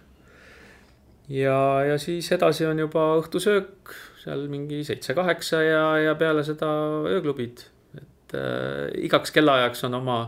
ja, 1.29 1.59
ja 1.85 1.99
siis 2.01 2.33
edasi 2.33 2.67
on 2.67 2.81
juba 2.81 3.13
õhtusöök 3.21 3.95
seal 4.21 4.49
mingi 4.53 4.83
seitse-kaheksa 4.85 5.63
ja, 5.65 5.85
ja 6.09 6.17
peale 6.21 6.45
seda 6.45 6.71
ööklubid. 7.09 7.65
et 7.97 8.35
äh, 8.37 8.89
igaks 9.05 9.33
kellaajaks 9.37 9.85
on 9.89 10.01
oma, 10.01 10.19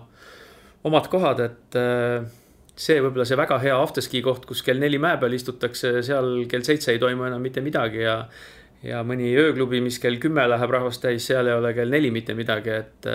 omad 0.85 1.09
kohad, 1.13 1.41
et 1.45 1.81
äh, 1.81 2.25
see 2.83 2.99
võib-olla 3.03 3.27
see 3.29 3.39
väga 3.39 3.59
hea 3.63 3.77
afterski 3.79 4.23
koht, 4.25 4.47
kus 4.49 4.63
kell 4.67 4.83
neli 4.83 4.99
mäe 5.03 5.21
peal 5.23 5.37
istutakse, 5.37 6.01
seal 6.07 6.35
kell 6.51 6.67
seitse 6.67 6.95
ei 6.95 7.01
toimu 7.03 7.29
enam 7.29 7.43
mitte 7.45 7.63
midagi 7.65 8.03
ja 8.05 8.17
ja 8.83 9.03
mõni 9.07 9.31
ööklubi, 9.39 9.81
mis 9.85 10.01
kell 10.03 10.19
kümme 10.23 10.45
läheb 10.51 10.73
rahvast 10.75 11.03
täis, 11.05 11.27
seal 11.29 11.47
ei 11.47 11.55
ole 11.55 11.71
kell 11.77 11.93
neli 11.93 12.11
mitte 12.15 12.35
midagi, 12.35 12.79
et 12.83 13.11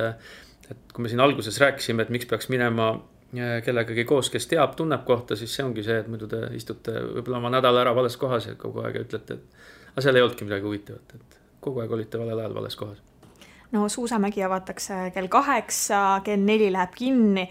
et 0.67 0.91
kui 0.93 1.03
me 1.03 1.11
siin 1.11 1.21
alguses 1.23 1.59
rääkisime, 1.63 2.03
et 2.03 2.11
miks 2.11 2.27
peaks 2.27 2.49
minema 2.51 2.89
äh, 2.91 3.59
kellegagi 3.63 4.03
koos, 4.07 4.29
kes 4.31 4.49
teab, 4.51 4.75
tunneb 4.79 5.05
kohta, 5.07 5.35
siis 5.39 5.53
see 5.55 5.63
ongi 5.63 5.83
see, 5.83 5.99
et 6.01 6.09
muidu 6.11 6.27
te 6.31 6.41
istute 6.57 6.95
võib-olla 7.05 7.39
oma 7.39 7.51
nädala 7.55 7.83
ära 7.85 7.93
vales 7.95 8.17
kohas 8.19 8.49
ja 8.49 8.55
kogu 8.59 8.83
aeg 8.83 8.99
ütlete, 9.05 9.37
et 9.37 9.93
aga 9.93 10.03
seal 10.05 10.19
ei 10.19 10.25
olnudki 10.25 10.47
midagi 10.47 10.67
huvitavat, 10.67 11.15
et 11.15 11.39
kogu 11.63 11.83
aeg 11.83 11.95
olite 11.95 12.19
valel 12.19 12.43
ajal 12.43 12.57
vales 12.57 12.75
kohas. 12.79 12.99
no 13.71 13.87
suusamägi 13.91 14.43
avatakse 14.43 14.99
kell 15.15 15.31
kaheksa, 15.31 16.03
kell 16.23 16.43
neli 16.43 16.71
läheb 16.71 16.95
kinni. 16.95 17.47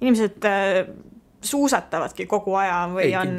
inimesed 0.00 0.44
äh, 0.48 0.86
suusatavadki 1.46 2.26
kogu 2.30 2.54
aja 2.60 2.84
või 2.92 3.08
ei, 3.08 3.16
on 3.18 3.34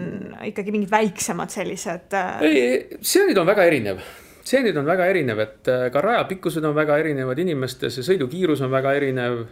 ikkagi 0.50 0.74
mingid 0.76 0.92
väiksemad 0.92 1.54
sellised? 1.54 2.13
Äh, 2.18 2.46
ei, 2.48 3.00
see 3.02 3.26
nüüd 3.28 3.39
on 3.39 3.48
väga 3.50 3.66
erinev, 3.70 4.04
see 4.44 4.63
nüüd 4.66 4.78
on 4.80 4.88
väga 4.88 5.08
erinev, 5.12 5.42
et 5.44 5.72
äh, 5.72 5.88
ka 5.94 6.04
rajapikkused 6.04 6.66
on 6.68 6.76
väga 6.76 7.00
erinevad, 7.02 7.39
inimeste 7.44 7.92
see 7.94 8.06
sõidukiirus 8.06 8.63
on 8.66 8.74
väga 8.74 8.96
erinev. 9.00 9.44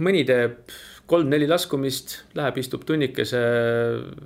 mõni 0.00 0.24
teeb 0.24 0.70
kolm-neli 1.10 1.48
laskumist, 1.50 2.20
läheb, 2.38 2.58
istub 2.62 2.84
tunnikese 2.86 3.40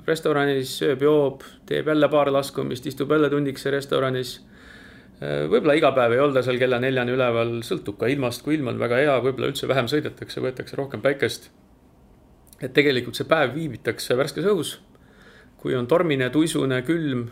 restoranis, 0.07 0.77
sööb, 0.79 1.03
joob, 1.03 1.43
teeb 1.67 1.89
jälle 1.89 2.09
paar 2.13 2.31
laskumist, 2.33 2.87
istub 2.87 3.11
jälle 3.11 3.31
tunnikese 3.33 3.73
restoranis 3.73 4.37
äh, 5.21 5.45
võib-olla 5.51 5.77
iga 5.81 5.93
päev 5.97 6.17
ei 6.17 6.25
olda 6.25 6.45
seal 6.45 6.61
kella 6.61 6.81
neljani 6.81 7.17
üleval, 7.17 7.59
sõltub 7.67 7.99
ka 8.01 8.13
ilmast, 8.13 8.45
kui 8.45 8.59
ilm 8.59 8.73
on 8.73 8.81
väga 8.81 9.03
hea, 9.03 9.21
võib-olla 9.25 9.53
üldse 9.53 9.69
vähem 9.69 9.91
sõidetakse, 9.91 10.45
võetakse 10.45 10.81
rohkem 10.81 11.05
päikest 11.05 11.51
et 12.65 12.73
tegelikult 12.75 13.19
see 13.19 13.29
päev 13.29 13.55
viibitakse 13.57 14.17
värskes 14.19 14.49
õhus. 14.49 14.79
kui 15.65 15.73
on 15.77 15.87
tormine, 15.89 16.27
tuisune, 16.29 16.83
külm, 16.85 17.23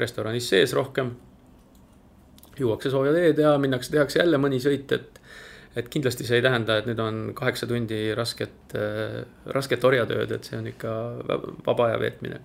restoranis 0.00 0.46
sees 0.48 0.72
rohkem, 0.72 1.10
juuakse 2.56 2.88
sooja 2.90 3.12
teed 3.12 3.42
ja 3.42 3.58
minnakse, 3.60 3.90
tehakse 3.92 4.22
jälle 4.22 4.40
mõni 4.40 4.60
sõit, 4.62 4.92
et 4.92 5.20
et 5.76 5.88
kindlasti 5.90 6.24
see 6.24 6.38
ei 6.38 6.42
tähenda, 6.42 6.76
et 6.78 6.86
nüüd 6.86 7.00
on 7.02 7.16
kaheksa 7.34 7.66
tundi 7.66 8.14
rasket 8.14 8.76
rasket 9.56 9.84
orjatööd, 9.84 10.30
et 10.36 10.46
see 10.46 10.58
on 10.58 10.68
ikka 10.70 10.92
vaba 11.66 11.88
aja 11.88 11.98
veetmine. 12.00 12.40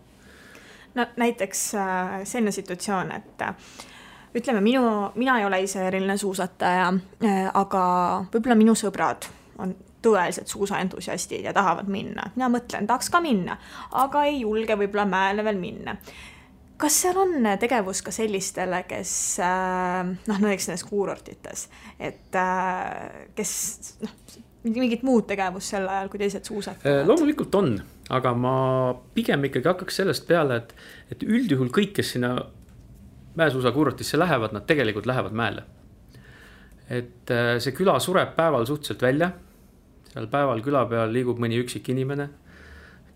no 0.96 1.06
näiteks 1.16 1.62
äh, 1.76 2.16
selline 2.24 2.52
situatsioon, 2.52 3.12
et 3.16 3.46
äh, 3.46 3.56
ütleme, 4.36 4.62
minu, 4.66 5.12
mina 5.16 5.40
ei 5.40 5.46
ole 5.46 5.62
ise 5.62 5.86
eriline 5.88 6.18
suusataja 6.18 6.90
äh,, 7.24 7.46
aga 7.54 7.84
võib-olla 8.34 8.58
minu 8.58 8.76
sõbrad 8.76 9.30
on 9.58 9.76
tõelised 10.02 10.48
suusaentusiastid 10.48 11.46
ja 11.48 11.54
tahavad 11.54 11.88
minna. 11.92 12.32
mina 12.36 12.50
mõtlen, 12.52 12.88
tahaks 12.88 13.10
ka 13.12 13.22
minna, 13.24 13.58
aga 13.92 14.26
ei 14.30 14.42
julge 14.42 14.78
võib-olla 14.80 15.06
mäele 15.10 15.44
veel 15.44 15.60
minna. 15.60 15.96
kas 16.80 17.02
seal 17.04 17.18
on 17.20 17.48
tegevus 17.60 18.02
ka 18.02 18.12
sellistele, 18.16 18.84
kes 18.88 19.14
äh, 19.44 20.04
noh, 20.08 20.44
näiteks 20.46 20.70
nendes 20.70 20.86
kuurortites, 20.88 21.68
et 22.00 22.36
äh, 22.40 23.26
kes 23.36 23.52
noh, 24.06 24.14
mingit 24.64 25.04
muud 25.04 25.28
tegevust 25.28 25.76
sel 25.76 25.88
ajal, 25.88 26.08
kui 26.12 26.22
teised 26.22 26.48
suusatavad? 26.48 27.02
Äh, 27.02 27.08
loomulikult 27.08 27.60
on, 27.60 27.76
aga 28.10 28.34
ma 28.36 28.54
pigem 29.16 29.44
ikkagi 29.50 29.68
hakkaks 29.68 30.00
sellest 30.02 30.28
peale, 30.30 30.64
et, 30.64 30.72
et 31.12 31.28
üldjuhul 31.28 31.74
kõik, 31.76 31.92
kes 32.00 32.16
sinna 32.16 32.38
mäesuusakuurortisse 33.40 34.20
lähevad, 34.20 34.56
nad 34.56 34.66
tegelikult 34.68 35.06
lähevad 35.08 35.36
mäele. 35.36 35.68
et 36.90 37.30
see 37.62 37.74
küla 37.78 38.00
sureb 38.02 38.32
päeval 38.34 38.64
suhteliselt 38.66 39.04
välja 39.06 39.28
seal 40.14 40.30
päeval 40.32 40.64
küla 40.66 40.86
peal 40.90 41.12
liigub 41.14 41.40
mõni 41.42 41.60
üksik 41.62 41.92
inimene, 41.94 42.30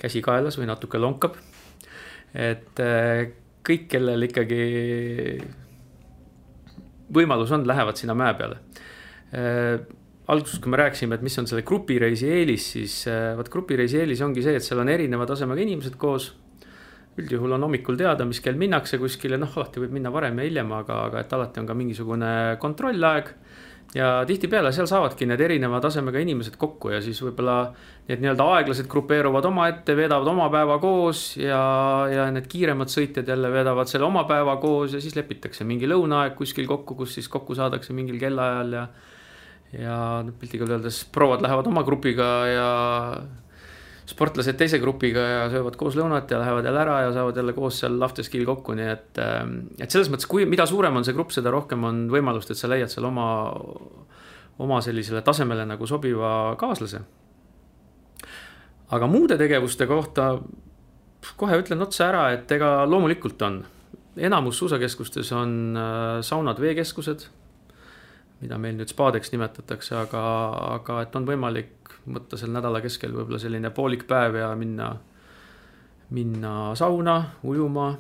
käsi 0.02 0.22
kaelas 0.26 0.60
või 0.60 0.70
natuke 0.70 1.02
lonkab. 1.02 1.38
et 2.34 2.80
äh, 2.82 3.30
kõik, 3.64 3.88
kellel 3.92 4.26
ikkagi 4.26 4.62
võimalus 7.14 7.52
on, 7.54 7.68
lähevad 7.68 8.00
sinna 8.00 8.16
mäe 8.18 8.34
peale. 8.38 8.58
Äh, 9.34 9.84
alguses, 10.28 10.60
kui 10.60 10.72
me 10.72 10.80
rääkisime, 10.82 11.16
et 11.16 11.26
mis 11.26 11.38
on 11.38 11.48
selle 11.50 11.66
grupireisi 11.68 12.30
eelis, 12.32 12.72
siis 12.76 13.04
äh, 13.12 13.34
vot 13.38 13.50
grupireisi 13.54 14.02
eelis 14.02 14.24
ongi 14.26 14.46
see, 14.46 14.56
et 14.58 14.66
seal 14.66 14.82
on 14.82 14.90
erineva 14.90 15.28
tasemega 15.30 15.62
inimesed 15.62 16.00
koos 16.02 16.32
üldjuhul 17.22 17.54
on 17.54 17.68
hommikul 17.68 17.98
teada, 17.98 18.26
mis 18.26 18.42
kell 18.42 18.58
minnakse 18.58 18.98
kuskile, 18.98 19.38
noh, 19.38 19.52
alati 19.60 19.82
võib 19.84 19.94
minna 19.94 20.10
varem 20.14 20.40
ja 20.42 20.48
hiljem, 20.48 20.72
aga, 20.74 21.04
aga 21.10 21.22
et 21.22 21.36
alati 21.38 21.62
on 21.62 21.68
ka 21.70 21.76
mingisugune 21.78 22.32
kontrollaeg 22.62 23.30
ja 23.94 24.10
tihtipeale 24.28 24.72
seal 24.74 24.88
saavadki 24.90 25.28
need 25.30 25.42
erineva 25.46 25.80
tasemega 25.84 26.22
inimesed 26.24 26.56
kokku 26.60 26.94
ja 26.96 27.02
siis 27.04 27.20
võib-olla 27.22 27.58
need 28.10 28.24
nii-öelda 28.24 28.48
aeglased 28.56 28.90
grupeeruvad 28.90 29.46
omaette, 29.50 29.96
veedavad 29.98 30.30
oma 30.32 30.50
päeva 30.54 30.80
koos 30.82 31.26
ja, 31.38 31.62
ja 32.10 32.28
need 32.34 32.50
kiiremad 32.50 32.92
sõitjad 32.94 33.30
jälle 33.30 33.52
veedavad 33.54 33.92
selle 33.92 34.08
oma 34.10 34.26
päeva 34.30 34.58
koos 34.64 34.98
ja 34.98 35.02
siis 35.04 35.18
lepitakse 35.20 35.68
mingi 35.68 35.90
lõunaaeg 35.90 36.38
kuskil 36.40 36.68
kokku, 36.70 36.98
kus 37.04 37.20
siis 37.20 37.30
kokku 37.32 37.56
saadakse 37.60 37.94
mingil 37.94 38.20
kellaajal 38.22 38.80
ja 38.80 38.88
ja 39.74 40.24
piltlikult 40.40 40.70
öeldes 40.70 41.00
prouad 41.10 41.42
lähevad 41.42 41.68
oma 41.70 41.82
grupiga 41.86 42.28
ja 42.46 42.68
sportlased 44.14 44.58
teise 44.60 44.80
grupiga 44.82 45.24
ja 45.26 45.42
söövad 45.52 45.78
koos 45.80 45.98
lõunat 45.98 46.32
ja 46.32 46.40
lähevad 46.42 46.68
jälle 46.68 46.82
ära 46.84 47.00
ja 47.06 47.12
saavad 47.16 47.38
jälle 47.40 47.56
koos 47.58 47.80
seal 47.82 47.98
afterski'l 48.06 48.46
kokku, 48.48 48.76
nii 48.78 48.90
et. 48.92 49.20
Ähm, 49.22 49.56
et 49.82 49.92
selles 49.92 50.12
mõttes, 50.14 50.30
kui, 50.30 50.46
mida 50.50 50.68
suurem 50.70 51.00
on 51.00 51.06
see 51.08 51.16
grupp, 51.18 51.34
seda 51.36 51.52
rohkem 51.54 51.84
on 51.90 52.06
võimalust, 52.14 52.54
et 52.54 52.60
sa 52.60 52.70
leiad 52.72 52.92
seal 52.94 53.10
oma, 53.10 53.28
oma 54.64 54.82
sellisele 54.86 55.24
tasemele 55.26 55.66
nagu 55.70 55.90
sobiva 55.90 56.54
kaaslase. 56.62 57.04
aga 58.94 59.08
muude 59.10 59.38
tegevuste 59.38 59.88
kohta 59.90 60.38
kohe 61.40 61.58
ütlen 61.58 61.82
otse 61.82 62.04
ära, 62.06 62.28
et 62.36 62.52
ega 62.52 62.84
loomulikult 62.86 63.42
on, 63.42 63.64
enamus 64.18 64.60
suusakeskustes 64.62 65.32
on 65.34 65.56
äh, 65.78 66.20
saunad, 66.22 66.60
veekeskused 66.62 67.30
mida 68.44 68.60
meil 68.60 68.76
nüüd 68.78 68.92
spaadeks 68.92 69.32
nimetatakse, 69.34 69.96
aga, 69.98 70.22
aga 70.76 71.00
et 71.06 71.16
on 71.16 71.28
võimalik 71.28 71.83
võtta 72.08 72.40
seal 72.40 72.52
nädala 72.54 72.82
keskel 72.84 73.14
võib-olla 73.16 73.40
selline 73.40 73.72
poolik 73.76 74.08
päev 74.10 74.36
ja 74.42 74.50
minna, 74.60 74.90
minna 76.16 76.54
sauna, 76.80 77.20
ujuma, 77.48 77.92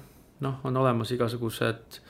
noh, 0.43 0.59
on 0.67 0.81
olemas 0.83 1.13
igasugused 1.15 2.01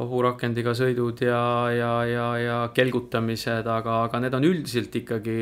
hoburakendiga 0.00 0.72
sõidud 0.76 1.20
ja, 1.26 1.42
ja, 1.76 1.90
ja, 2.08 2.28
ja 2.40 2.56
kelgutamised, 2.72 3.68
aga, 3.68 3.98
aga 4.06 4.22
need 4.24 4.36
on 4.38 4.46
üldiselt 4.48 4.96
ikkagi, 4.96 5.36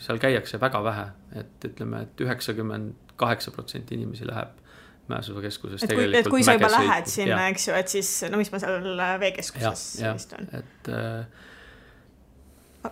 seal 0.00 0.20
käiakse 0.22 0.60
väga 0.62 0.80
vähe, 0.86 1.04
et 1.42 1.68
ütleme 1.68 2.06
et, 2.06 2.14
et 2.14 2.24
üheksakümmend 2.24 3.14
kaheksa 3.20 3.52
protsenti 3.52 3.98
inimesi 3.98 4.24
läheb 4.28 4.56
mäesuusakeskuses 5.10 5.84
et 5.84 5.92
kui, 5.92 6.06
et 6.16 6.28
kui 6.32 6.44
sa 6.46 6.54
juba 6.56 6.70
lähed 6.72 7.08
sinna, 7.10 7.42
eks 7.50 7.68
ju, 7.68 7.76
et 7.76 7.92
siis 7.92 8.10
no 8.30 8.40
mis 8.40 8.50
ma 8.52 8.60
seal 8.62 9.04
veekeskuses 9.20 9.84
istun. 10.14 10.48
et 10.56 10.92
äh, 10.94 11.46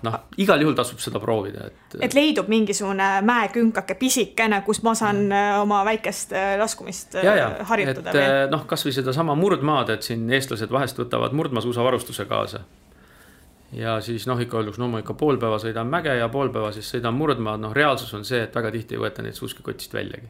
noh, 0.05 0.17
igal 0.41 0.61
juhul 0.63 0.75
tasub 0.77 1.01
seda 1.03 1.21
proovida, 1.23 1.69
et. 1.71 1.97
et 2.05 2.17
leidub 2.17 2.49
mingisugune 2.51 3.07
mäekünkake 3.27 3.97
pisikene, 4.01 4.61
kus 4.67 4.83
ma 4.87 4.95
saan 4.99 5.23
mm. 5.27 5.63
oma 5.63 5.81
väikest 5.89 6.35
äh, 6.37 6.51
laskumist 6.61 7.17
ja, 7.23 7.37
ja, 7.37 7.47
harjutada. 7.71 8.13
et 8.13 8.53
noh, 8.53 8.67
kasvõi 8.69 8.93
sedasama 8.97 9.37
murdmaad, 9.39 9.95
et 9.97 10.05
siin 10.07 10.29
eestlased 10.37 10.73
vahest 10.75 11.01
võtavad 11.01 11.37
murdmaasuusavarustuse 11.39 12.29
kaasa. 12.29 12.63
ja 13.73 13.99
siis 14.05 14.29
noh, 14.29 14.41
ikka 14.41 14.61
öeldakse, 14.61 14.83
no 14.83 14.91
ma 14.93 15.03
ikka 15.05 15.17
pool 15.19 15.41
päeva 15.41 15.61
sõidan 15.63 15.89
mäge 15.93 16.15
ja 16.19 16.29
pool 16.33 16.53
päeva 16.53 16.73
siis 16.77 16.91
sõidan 16.93 17.17
murdmaad, 17.17 17.65
noh, 17.65 17.77
reaalsus 17.77 18.13
on 18.15 18.29
see, 18.29 18.43
et 18.45 18.55
väga 18.55 18.73
tihti 18.77 18.99
ei 18.99 19.05
võeta 19.07 19.25
neid 19.25 19.39
suuski 19.39 19.65
kotist 19.65 19.95
väljagi. 19.97 20.29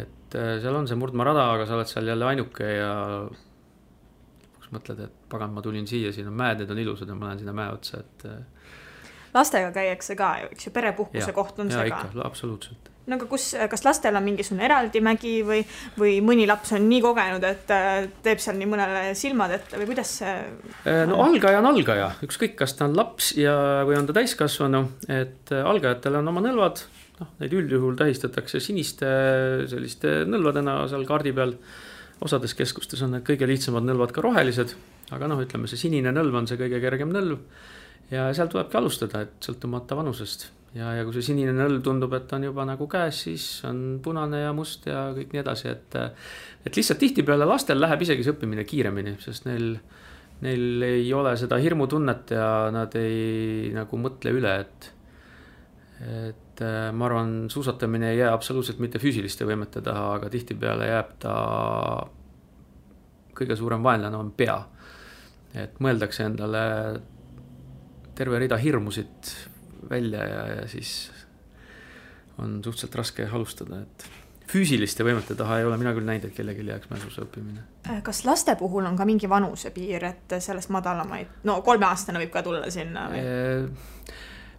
et 0.00 0.38
seal 0.64 0.74
on 0.74 0.88
see 0.88 0.96
murdmaarada, 0.96 1.50
aga 1.58 1.66
sa 1.68 1.76
oled 1.76 1.90
seal 1.92 2.08
jälle 2.08 2.24
ainuke 2.24 2.70
ja 2.78 2.94
mõtled, 4.74 5.04
et 5.06 5.28
pagan, 5.32 5.54
ma 5.54 5.62
tulin 5.64 5.86
siia, 5.90 6.12
siin 6.14 6.30
on 6.30 6.36
mäed, 6.38 6.62
need 6.62 6.72
on 6.74 6.82
ilusad 6.82 7.10
ja 7.10 7.18
ma 7.18 7.30
lähen 7.30 7.44
sinna 7.44 7.54
mäe 7.56 7.74
otsa, 7.74 8.02
et. 8.04 8.26
Äh, 8.30 8.72
lastega 9.34 9.70
käiakse 9.74 10.16
ka 10.18 10.32
ju, 10.42 10.50
eks 10.54 10.68
ju, 10.68 10.72
perepuhkuse 10.74 11.30
ja, 11.30 11.36
koht 11.36 11.58
on 11.62 11.70
see 11.72 11.86
ka. 11.90 12.02
absoluutselt. 12.22 12.90
no 13.10 13.18
aga 13.18 13.26
kus, 13.28 13.50
kas 13.70 13.82
lastel 13.84 14.16
on 14.16 14.24
mingisugune 14.24 14.64
eraldi 14.68 15.02
mägi 15.04 15.34
või, 15.46 15.60
või 15.98 16.16
mõni 16.24 16.46
laps 16.48 16.74
on 16.76 16.86
nii 16.88 17.00
kogenud, 17.04 17.46
et 17.48 17.72
äh, 17.74 18.06
teeb 18.24 18.42
seal 18.42 18.58
nii 18.60 18.70
mõnele 18.70 19.06
silmad 19.18 19.54
ette 19.58 19.80
või 19.80 19.88
kuidas 19.90 20.16
see? 20.20 20.34
Äh, 20.86 21.02
no 21.10 21.18
algaja 21.24 21.62
on 21.62 21.70
algaja, 21.72 22.12
ükskõik, 22.26 22.54
kas 22.60 22.76
ta 22.78 22.88
on 22.88 22.98
laps 22.98 23.32
ja, 23.38 23.56
või 23.88 23.98
on 23.98 24.08
ta 24.08 24.16
täiskasvanu, 24.20 24.84
et 25.12 25.54
algajatel 25.64 26.20
on 26.20 26.34
oma 26.34 26.44
nõlvad, 26.44 26.84
noh, 27.20 27.34
neid 27.42 27.58
üldjuhul 27.58 27.98
tähistatakse 27.98 28.62
siniste 28.62 29.10
selliste 29.70 30.22
nõlvadena 30.30 30.84
seal 30.90 31.04
kaardi 31.08 31.34
peal 31.36 31.58
osades 32.24 32.56
keskustes 32.56 33.02
on 33.04 33.14
need 33.14 33.24
kõige 33.26 33.48
lihtsamad 33.48 33.84
nõlvad 33.84 34.14
ka 34.14 34.24
rohelised, 34.24 34.74
aga 35.14 35.28
noh, 35.30 35.40
ütleme 35.44 35.68
see 35.70 35.80
sinine 35.86 36.12
nõlv 36.14 36.40
on 36.40 36.50
see 36.50 36.60
kõige 36.60 36.80
kergem 36.82 37.12
nõlv. 37.12 37.38
ja 38.10 38.28
seal 38.36 38.50
tulebki 38.52 38.76
alustada, 38.80 39.24
et 39.24 39.44
sõltumata 39.44 39.96
vanusest 39.96 40.48
ja, 40.74 40.90
ja 40.98 41.04
kui 41.06 41.14
see 41.16 41.28
sinine 41.30 41.54
nõlv 41.56 41.82
tundub, 41.86 42.14
et 42.16 42.32
on 42.36 42.46
juba 42.48 42.66
nagu 42.68 42.88
käes, 42.90 43.22
siis 43.26 43.46
on 43.68 44.00
punane 44.04 44.44
ja 44.44 44.52
must 44.56 44.88
ja 44.90 45.06
kõik 45.16 45.34
nii 45.34 45.42
edasi, 45.44 45.70
et. 45.72 45.98
et 46.66 46.80
lihtsalt 46.80 47.00
tihtipeale 47.02 47.46
lastel 47.48 47.80
läheb 47.80 48.02
isegi 48.04 48.26
see 48.26 48.34
õppimine 48.34 48.66
kiiremini, 48.68 49.16
sest 49.22 49.48
neil, 49.48 49.74
neil 50.44 50.86
ei 50.88 51.12
ole 51.14 51.36
seda 51.40 51.60
hirmutunnet 51.62 52.34
ja 52.36 52.48
nad 52.74 52.96
ei 53.00 53.70
nagu 53.76 54.00
mõtle 54.00 54.34
üle, 54.34 54.56
et. 54.64 54.90
et 56.04 56.43
ma 56.62 57.06
arvan, 57.08 57.50
suusatamine 57.50 58.12
ei 58.12 58.18
jää 58.18 58.32
absoluutselt 58.32 58.78
mitte 58.78 59.00
füüsiliste 59.02 59.46
võimete 59.48 59.82
taha, 59.82 60.12
aga 60.18 60.28
tihtipeale 60.30 60.86
jääb 60.86 61.16
ta 61.22 61.34
kõige 63.34 63.56
suurem 63.58 63.82
vaenlane 63.82 64.16
on 64.16 64.30
pea. 64.36 64.60
et 65.54 65.76
mõeldakse 65.78 66.24
endale 66.26 66.60
terve 68.18 68.38
rida 68.42 68.56
hirmusid 68.58 69.30
välja 69.90 70.24
ja, 70.26 70.42
ja 70.54 70.68
siis 70.68 71.12
on 72.38 72.58
suhteliselt 72.64 72.94
raske 72.98 73.26
alustada, 73.30 73.78
et 73.84 74.06
füüsiliste 74.50 75.06
võimete 75.06 75.36
taha 75.38 75.60
ei 75.60 75.68
ole 75.68 75.78
mina 75.80 75.94
küll 75.94 76.06
näinud, 76.06 76.28
et 76.28 76.36
kellelgi 76.36 76.66
jääks 76.66 76.90
mäsuse 76.90 77.22
õppimine. 77.24 77.62
Äh, 77.88 78.02
kas 78.02 78.24
laste 78.26 78.56
puhul 78.60 78.86
on 78.86 78.98
ka 78.98 79.06
mingi 79.08 79.30
vanusepiir, 79.30 80.04
et 80.10 80.36
sellest 80.42 80.72
madalamaid, 80.74 81.40
no 81.48 81.60
kolmeaastane 81.66 82.22
võib 82.24 82.32
ka 82.34 82.42
tulla 82.46 82.70
sinna 82.74 83.06
või? 83.12 83.22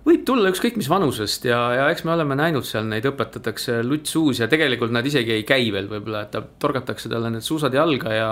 Võib 0.06 0.22
tulla 0.28 0.52
ükskõik 0.54 0.78
mis 0.80 0.90
vanusest 0.92 1.48
ja, 1.50 1.60
ja 1.74 1.90
eks 1.94 2.06
me 2.06 2.14
oleme 2.14 2.38
näinud 2.38 2.66
seal 2.68 2.86
neid 2.90 3.08
õpetatakse 3.10 3.82
lutt 3.86 4.10
suus 4.12 4.42
ja 4.44 4.50
tegelikult 4.52 4.94
nad 4.94 5.06
isegi 5.06 5.34
ei 5.40 5.46
käi 5.48 5.72
veel 5.74 5.90
võib-olla, 5.92 6.26
et 6.26 6.34
ta 6.36 6.44
torgatakse 6.44 7.10
talle 7.12 7.34
need 7.34 7.46
suusad 7.46 7.74
jalga 7.74 8.14
ja 8.14 8.32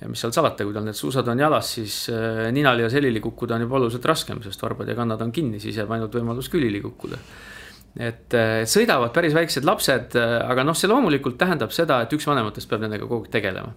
ja 0.00 0.08
mis 0.08 0.20
seal 0.22 0.32
salata, 0.32 0.64
kui 0.64 0.72
tal 0.72 0.86
need 0.86 0.96
suusad 0.96 1.28
on 1.28 1.40
jalas, 1.42 1.74
siis 1.76 1.96
äh, 2.12 2.46
ninali 2.56 2.86
ja 2.86 2.90
selili 2.92 3.20
kukkuda 3.20 3.58
on 3.58 3.66
juba 3.66 3.76
oluliselt 3.76 4.06
raskem, 4.08 4.40
sest 4.44 4.62
varbad 4.64 4.88
ja 4.88 4.96
kannad 4.96 5.20
on 5.20 5.32
kinni, 5.32 5.60
siis 5.60 5.76
jääb 5.76 5.92
ainult 5.92 6.14
võimalus 6.16 6.48
külili 6.52 6.80
kukkuda. 6.80 7.18
et 8.00 8.36
äh, 8.38 8.54
sõidavad 8.70 9.12
päris 9.12 9.36
väiksed 9.36 9.66
lapsed, 9.68 10.16
äh, 10.16 10.36
aga 10.46 10.64
noh, 10.64 10.78
see 10.78 10.88
loomulikult 10.88 11.36
tähendab 11.40 11.74
seda, 11.76 12.00
et 12.00 12.16
üks 12.16 12.28
vanematest 12.28 12.70
peab 12.70 12.86
nendega 12.86 13.04
kogu 13.04 13.26
aeg 13.26 13.34
tegelema. 13.34 13.74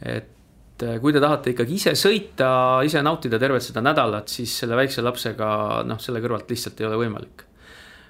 et 0.00 0.33
et 0.74 0.82
äh, 0.82 1.00
kui 1.00 1.14
te 1.14 1.22
tahate 1.22 1.52
ikkagi 1.54 1.76
ise 1.78 1.94
sõita, 1.98 2.82
ise 2.86 3.02
nautida 3.04 3.38
tervet 3.38 3.62
seda 3.62 3.82
nädalat, 3.84 4.30
siis 4.30 4.50
selle 4.58 4.74
väikse 4.78 5.04
lapsega 5.04 5.48
noh, 5.86 6.00
selle 6.02 6.22
kõrvalt 6.24 6.50
lihtsalt 6.50 6.80
ei 6.80 6.88
ole 6.88 6.98
võimalik. 7.04 7.44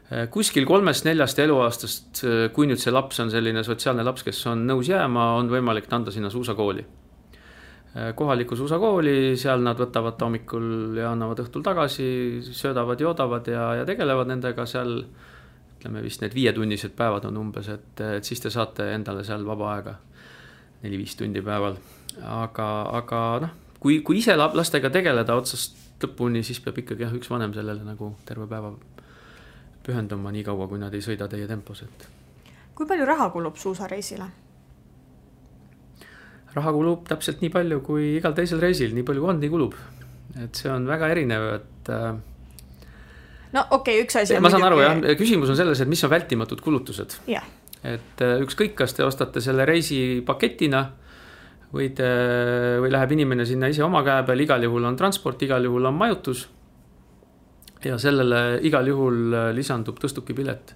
Äh, 0.08 0.26
kuskil 0.32 0.64
kolmest-neljast 0.68 1.42
eluaastast, 1.44 2.22
äh, 2.24 2.46
kui 2.56 2.68
nüüd 2.70 2.80
see 2.80 2.94
laps 2.94 3.20
on 3.20 3.32
selline 3.32 3.64
sotsiaalne 3.66 4.04
laps, 4.06 4.24
kes 4.24 4.40
on 4.48 4.64
nõus 4.68 4.88
jääma, 4.88 5.34
on 5.40 5.52
võimalik 5.52 5.90
anda 5.92 6.14
sinna 6.14 6.32
suusakooli. 6.32 6.86
kohalikku 8.18 8.56
suusakooli, 8.58 9.36
seal 9.38 9.60
nad 9.62 9.78
võtavad 9.78 10.18
hommikul 10.18 10.96
ja 10.98 11.12
annavad 11.12 11.44
õhtul 11.44 11.62
tagasi, 11.62 12.40
söödavad, 12.42 12.98
joodavad 12.98 13.46
ja, 13.46 13.68
ja 13.78 13.84
tegelevad 13.86 14.32
nendega 14.32 14.66
seal 14.66 14.96
ütleme 15.78 16.02
vist 16.02 16.24
need 16.24 16.34
viietunnised 16.34 16.96
päevad 16.98 17.28
on 17.30 17.38
umbes, 17.38 17.68
et, 17.70 18.00
et 18.16 18.26
siis 18.26 18.42
te 18.42 18.50
saate 18.50 18.88
endale 18.96 19.22
seal 19.22 19.46
vaba 19.46 19.76
aega 19.76 19.94
neli-viis 20.82 21.14
tundi 21.20 21.44
päeval 21.44 21.78
aga, 22.22 22.68
aga 23.00 23.22
noh, 23.44 23.54
kui, 23.80 24.00
kui 24.06 24.20
ise 24.20 24.36
lastega 24.36 24.90
tegeleda 24.92 25.36
otsast 25.36 25.80
lõpuni, 26.04 26.42
siis 26.44 26.60
peab 26.60 26.78
ikkagi 26.82 27.06
jah, 27.06 27.14
üks 27.16 27.30
vanem 27.32 27.54
sellele 27.56 27.84
nagu 27.86 28.12
terve 28.28 28.46
päeva 28.50 28.72
pühenduma, 29.84 30.32
niikaua 30.34 30.68
kui 30.68 30.80
nad 30.80 30.94
ei 30.96 31.04
sõida 31.04 31.28
teie 31.30 31.48
tempos, 31.48 31.84
et. 31.84 32.06
kui 32.76 32.88
palju 32.88 33.06
raha 33.08 33.30
kulub 33.32 33.56
suusareisile? 33.60 34.28
raha 36.54 36.72
kulub 36.74 37.08
täpselt 37.08 37.42
nii 37.42 37.50
palju, 37.50 37.80
kui 37.84 38.14
igal 38.18 38.36
teisel 38.36 38.62
reisil, 38.62 38.94
nii 38.94 39.06
palju 39.06 39.24
kui 39.24 39.32
on, 39.32 39.40
nii 39.42 39.52
kulub. 39.52 39.74
et 40.42 40.60
see 40.60 40.70
on 40.70 40.86
väga 40.88 41.10
erinev, 41.14 41.46
et 41.58 41.92
äh, 41.94 42.10
no 43.54 43.66
okei 43.70 43.98
okay,, 44.00 44.04
üks 44.06 44.20
asi. 44.22 44.38
ma 44.42 44.52
saan 44.52 44.66
aru 44.68 44.82
jah, 44.82 45.00
küsimus 45.18 45.52
on 45.52 45.58
selles, 45.58 45.80
et 45.80 45.90
mis 45.90 46.04
on 46.06 46.12
vältimatud 46.12 46.62
kulutused. 46.64 47.18
et 47.28 48.22
äh, 48.24 48.36
ükskõik, 48.44 48.76
kas 48.78 48.96
te 48.96 49.04
ostate 49.06 49.42
selle 49.44 49.66
reisi 49.68 50.22
paketina 50.26 50.86
võid, 51.74 52.00
äh, 52.02 52.76
või 52.82 52.92
läheb 52.92 53.14
inimene 53.16 53.46
sinna 53.48 53.68
ise 53.70 53.82
oma 53.84 54.04
käe 54.06 54.22
peal, 54.26 54.42
igal 54.44 54.62
juhul 54.62 54.86
on 54.86 54.96
transport, 54.98 55.42
igal 55.42 55.64
juhul 55.66 55.90
on 55.90 55.98
majutus. 55.98 56.48
ja 57.84 57.98
sellele 58.00 58.60
igal 58.64 58.86
juhul 58.88 59.34
äh, 59.34 59.50
lisandub 59.52 59.98
tõstukipilet. 60.00 60.74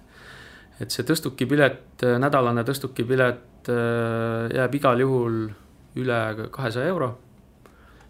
et 0.79 0.91
see 0.91 1.03
tõstukipilet, 1.03 2.03
äh, 2.03 2.19
nädalane 2.19 2.63
tõstukipilet 2.63 3.45
jääb 3.69 4.75
igal 4.75 4.99
juhul 4.99 5.49
üle 5.95 6.49
kahesaja 6.51 6.87
euro. 6.87 7.17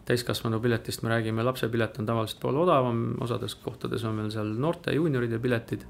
täiskasvanu 0.06 0.60
piletist 0.60 1.04
me 1.04 1.10
räägime, 1.10 1.44
lapsepilet 1.44 2.00
on 2.00 2.06
tavaliselt 2.06 2.40
poole 2.40 2.60
odavam, 2.60 3.18
osades 3.22 3.56
kohtades 3.56 4.04
on 4.04 4.18
veel 4.18 4.32
seal 4.32 4.48
noorte 4.58 4.94
juunioride 4.94 5.40
piletid. 5.40 5.86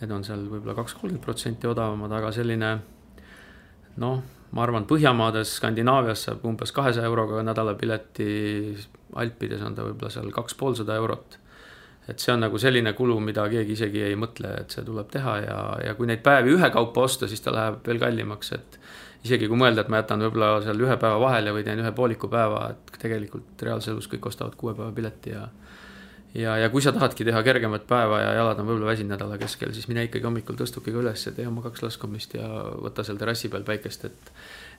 Need 0.00 0.10
on 0.10 0.24
seal 0.24 0.42
võib-olla 0.50 0.74
kaks, 0.74 0.94
kolmkümmend 0.94 1.24
protsenti 1.24 1.66
odavamad, 1.66 2.12
aga 2.12 2.32
selline 2.32 2.72
noh 3.96 4.22
ma 4.56 4.64
arvan, 4.64 4.86
Põhjamaades, 4.88 5.56
Skandinaavias 5.60 6.26
saab 6.28 6.44
umbes 6.48 6.72
kahesaja 6.76 7.08
euroga 7.10 7.42
nädalapileti, 7.44 8.28
Alpides 9.20 9.64
on 9.64 9.76
ta 9.76 9.84
võib-olla 9.84 10.12
seal 10.12 10.32
kaks 10.34 10.56
poolsada 10.58 10.96
eurot. 10.96 11.42
et 12.06 12.22
see 12.22 12.30
on 12.30 12.44
nagu 12.44 12.58
selline 12.62 12.92
kulu, 12.94 13.16
mida 13.18 13.48
keegi 13.50 13.74
isegi 13.74 14.04
ei 14.06 14.14
mõtle, 14.14 14.52
et 14.60 14.70
see 14.70 14.84
tuleb 14.86 15.08
teha 15.10 15.32
ja, 15.42 15.56
ja 15.88 15.94
kui 15.98 16.06
neid 16.06 16.20
päevi 16.22 16.52
ühekaupa 16.54 17.02
osta, 17.02 17.26
siis 17.26 17.42
ta 17.42 17.50
läheb 17.50 17.80
veel 17.88 17.98
kallimaks, 17.98 18.52
et 18.54 18.78
isegi 19.26 19.48
kui 19.50 19.58
mõelda, 19.58 19.82
et 19.82 19.90
ma 19.90 19.98
jätan 19.98 20.22
võib-olla 20.22 20.60
seal 20.62 20.84
ühe 20.86 20.94
päeva 21.02 21.18
vahele 21.18 21.54
või 21.56 21.64
teen 21.66 21.82
ühe 21.82 21.90
pooliku 21.96 22.30
päeva, 22.30 22.68
et 22.70 23.00
tegelikult 23.02 23.64
reaalses 23.66 23.90
elus 23.90 24.06
kõik 24.12 24.30
ostavad 24.30 24.54
kuue 24.60 24.76
päeva 24.78 24.92
pileti 24.94 25.34
ja 25.34 25.48
ja, 26.36 26.56
ja 26.60 26.68
kui 26.72 26.84
sa 26.84 26.92
tahadki 26.94 27.24
teha 27.26 27.42
kergemat 27.46 27.86
päeva 27.88 28.20
ja 28.20 28.32
jalad 28.40 28.60
on 28.60 28.68
võib-olla 28.68 28.92
väsinud 28.92 29.14
nädala 29.14 29.38
keskel, 29.40 29.72
siis 29.76 29.88
mine 29.90 30.06
ikkagi 30.06 30.26
hommikul 30.28 30.58
tõstukiga 30.58 31.00
üles 31.00 31.26
ja 31.26 31.32
tee 31.36 31.46
oma 31.48 31.64
kaks 31.64 31.84
laskumist 31.84 32.36
ja 32.36 32.48
võta 32.82 33.04
seal 33.06 33.20
terrassi 33.20 33.50
peal 33.52 33.66
päikest, 33.66 34.08
et. 34.08 34.32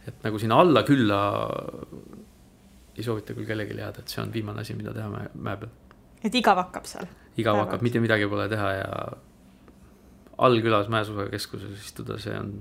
et 0.08 0.26
nagu 0.26 0.40
sinna 0.42 0.60
alla 0.64 0.84
külla 0.88 1.22
ei 2.98 3.06
soovita 3.06 3.36
küll 3.38 3.48
kellelegi 3.48 3.78
jääda, 3.78 4.04
et 4.04 4.14
see 4.14 4.22
on 4.24 4.34
viimane 4.34 4.64
asi, 4.64 4.76
mida 4.78 4.94
teha 4.96 5.10
mäe, 5.14 5.32
mäe 5.34 5.58
peal. 5.64 5.74
et 6.24 6.36
igav 6.42 6.62
hakkab 6.64 6.90
seal? 6.90 7.10
igav 7.38 7.60
hakkab, 7.64 7.86
mitte 7.86 8.02
midagi 8.04 8.30
pole 8.30 8.48
teha 8.50 8.72
ja 8.80 9.02
allkülas 10.38 10.90
mäesuusakeskuses 10.94 11.86
istuda, 11.86 12.20
see 12.22 12.38
on. 12.38 12.54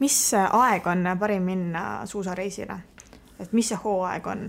mis 0.00 0.20
aeg 0.36 0.86
on 0.92 1.08
parim 1.20 1.48
minna 1.48 2.06
suusareisile? 2.06 2.80
et 3.40 3.52
mis 3.52 3.72
see 3.72 3.80
hooaeg 3.84 4.32
on? 4.32 4.48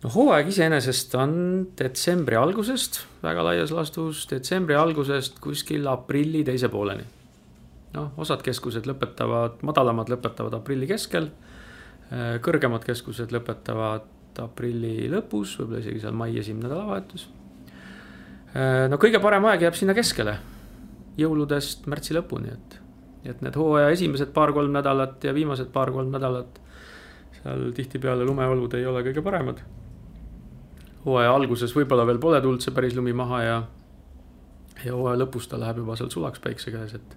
No 0.00 0.10
hooaeg 0.14 0.48
iseenesest 0.48 1.14
on 1.20 1.32
detsembri 1.76 2.38
algusest 2.40 3.02
väga 3.24 3.44
laias 3.44 3.72
laastus, 3.74 4.24
detsembri 4.30 4.76
algusest 4.78 5.40
kuskil 5.44 5.88
aprilli 5.90 6.44
teise 6.46 6.70
pooleni. 6.72 7.04
noh, 7.94 8.12
osad 8.22 8.42
keskused 8.46 8.86
lõpetavad, 8.86 9.64
madalamad 9.66 10.12
lõpetavad 10.12 10.54
aprilli 10.60 10.86
keskel. 10.86 11.26
Äh, 12.10 12.36
kõrgemad 12.42 12.84
keskused 12.86 13.32
lõpetavad 13.34 14.38
aprilli 14.38 15.08
lõpus, 15.10 15.56
võib-olla 15.58 15.80
isegi 15.82 16.02
seal 16.04 16.14
mai 16.14 16.30
esimene 16.38 16.68
nädalavahetus. 16.68 17.26
Äh, 18.54 18.86
no 18.90 18.98
kõige 19.02 19.18
parem 19.22 19.48
aeg 19.50 19.66
jääb 19.66 19.78
sinna 19.78 19.96
keskele, 19.98 20.36
jõuludest 21.18 21.90
märtsi 21.90 22.14
lõpuni, 22.14 22.54
et, 22.54 22.78
et 23.34 23.42
need 23.42 23.58
hooaja 23.58 23.90
esimesed 23.96 24.30
paar-kolm 24.38 24.70
nädalat 24.78 25.26
ja 25.26 25.34
viimased 25.34 25.74
paar-kolm 25.74 26.14
nädalat 26.14 26.62
seal 27.40 27.70
tihtipeale 27.74 28.24
lumeolud 28.24 28.74
ei 28.78 28.86
ole 28.86 29.02
kõige 29.06 29.22
paremad 29.24 29.60
hooaja 31.04 31.32
alguses 31.34 31.74
võib-olla 31.76 32.06
veel 32.08 32.20
pole 32.22 32.40
tulnud 32.40 32.64
see 32.64 32.74
päris 32.76 32.96
lumi 32.98 33.14
maha 33.16 33.42
ja, 33.44 33.56
ja 34.84 34.94
hooaja 34.94 35.22
lõpus 35.22 35.48
ta 35.50 35.60
läheb 35.60 35.82
juba 35.82 35.96
seal 35.96 36.12
sulaks 36.12 36.42
päikse 36.44 36.74
käes, 36.74 36.94
et, 36.98 37.16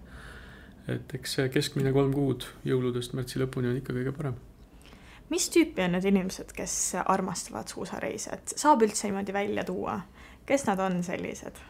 et 0.95 1.15
eks 1.19 1.37
see 1.37 1.51
keskmine 1.53 1.93
kolm 1.95 2.13
kuud 2.15 2.47
jõuludest 2.67 3.15
märtsi 3.17 3.41
lõpuni 3.43 3.71
on 3.71 3.79
ikka 3.81 3.95
kõige 3.95 4.15
parem 4.15 4.39
mis 5.33 5.47
tüüpi 5.49 5.85
on 5.85 5.95
need 5.95 6.05
inimesed, 6.09 6.51
kes 6.55 6.73
armastavad 7.05 7.71
suusareise, 7.71 8.37
et 8.37 8.55
saab 8.59 8.83
üldse 8.85 9.07
niimoodi 9.07 9.35
välja 9.35 9.63
tuua, 9.67 9.97
kes 10.47 10.67
nad 10.69 10.81
on 10.83 10.99
sellised 11.05 11.61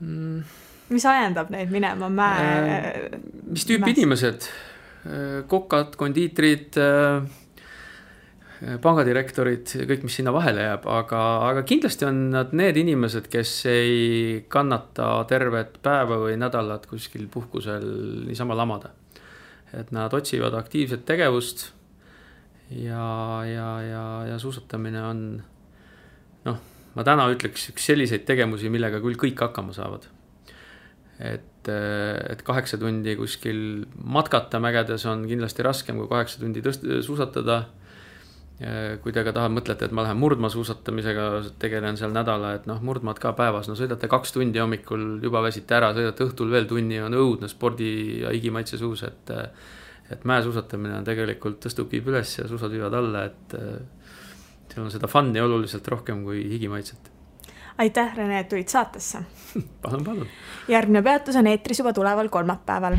mm.? 0.00 0.42
mis 0.90 1.06
ajendab 1.06 1.52
neid 1.54 1.70
minema 1.70 2.08
mäe 2.10 2.48
äh,? 2.48 3.20
mis 3.52 3.66
tüüpi 3.68 3.84
mäest? 3.84 3.98
inimesed? 3.98 4.48
Äh, 5.06 5.36
kokad, 5.48 5.94
kondiitrid 6.00 6.76
äh,, 6.80 7.22
pangadirektorid, 8.84 9.70
kõik, 9.88 10.02
mis 10.04 10.18
sinna 10.20 10.34
vahele 10.36 10.66
jääb, 10.66 10.84
aga, 10.92 11.20
aga 11.48 11.62
kindlasti 11.68 12.04
on 12.04 12.18
nad 12.34 12.50
need 12.52 12.76
inimesed, 12.76 13.30
kes 13.32 13.54
ei 13.72 14.42
kannata 14.52 15.12
tervet 15.30 15.78
päeva 15.80 16.20
või 16.20 16.36
nädalat 16.40 16.84
kuskil 16.90 17.24
puhkusel 17.32 17.86
niisama 18.28 18.58
lamada 18.58 18.92
et 19.76 19.92
nad 19.94 20.14
otsivad 20.14 20.54
aktiivset 20.58 21.04
tegevust 21.06 21.68
ja, 22.70 23.42
ja, 23.46 23.68
ja, 23.84 24.04
ja 24.32 24.38
suusatamine 24.42 25.02
on 25.02 25.20
noh, 26.46 26.62
ma 26.96 27.06
täna 27.06 27.28
ütleks 27.32 27.70
üks 27.72 27.86
selliseid 27.92 28.26
tegevusi, 28.28 28.70
millega 28.72 29.02
küll 29.02 29.18
kõik 29.20 29.44
hakkama 29.46 29.74
saavad. 29.76 30.08
et, 31.20 31.68
et 31.68 32.42
kaheksa 32.42 32.78
tundi 32.80 33.14
kuskil 33.18 33.84
matkata 34.02 34.60
mägedes 34.62 35.06
on 35.06 35.26
kindlasti 35.28 35.66
raskem 35.66 36.00
kui 36.00 36.10
kaheksa 36.10 36.40
tundi 36.42 36.64
tõst-, 36.64 36.86
suusatada 37.06 37.62
kui 39.00 39.12
te 39.12 39.22
ka 39.24 39.32
tahate, 39.32 39.54
mõtlete, 39.56 39.86
et 39.88 39.92
ma 39.96 40.04
lähen 40.04 40.18
murdmaasuusatamisega, 40.20 41.26
tegelen 41.62 41.96
seal 41.96 42.12
nädala, 42.12 42.52
et 42.58 42.66
noh, 42.68 42.80
murdmaad 42.84 43.20
ka 43.22 43.32
päevas, 43.38 43.70
no 43.70 43.76
sõidate 43.78 44.10
kaks 44.12 44.34
tundi 44.36 44.60
hommikul, 44.60 45.06
juba 45.24 45.40
väsite 45.46 45.78
ära, 45.78 45.94
sõidate 45.96 46.26
õhtul 46.26 46.52
veel 46.52 46.68
tunni, 46.68 46.98
on 47.00 47.16
õudne 47.16 47.48
spordi 47.48 47.92
ja 48.20 48.34
higimaitse 48.36 48.80
suus, 48.80 49.06
et 49.08 49.32
et 50.10 50.24
mäesuusatamine 50.26 50.96
on 50.98 51.04
tegelikult, 51.06 51.60
tõstub, 51.62 51.86
viib 51.92 52.08
üles 52.10 52.32
ja 52.34 52.48
suusad 52.50 52.72
viivad 52.74 52.96
alla, 52.98 53.22
et 53.30 53.54
seal 54.72 54.82
on 54.84 54.90
seda 54.92 55.08
fun'i 55.10 55.40
oluliselt 55.40 55.86
rohkem 55.88 56.24
kui 56.26 56.42
higimaitset. 56.50 57.12
aitäh, 57.78 58.16
Rene, 58.16 58.40
et 58.42 58.50
tulid 58.50 58.68
saatesse 58.68 59.22
palun, 59.86 60.04
palun. 60.04 60.26
järgmine 60.68 61.02
peatus 61.06 61.38
on 61.40 61.46
eetris 61.46 61.80
juba 61.80 61.94
tuleval 61.96 62.28
kolmapäeval 62.28 62.98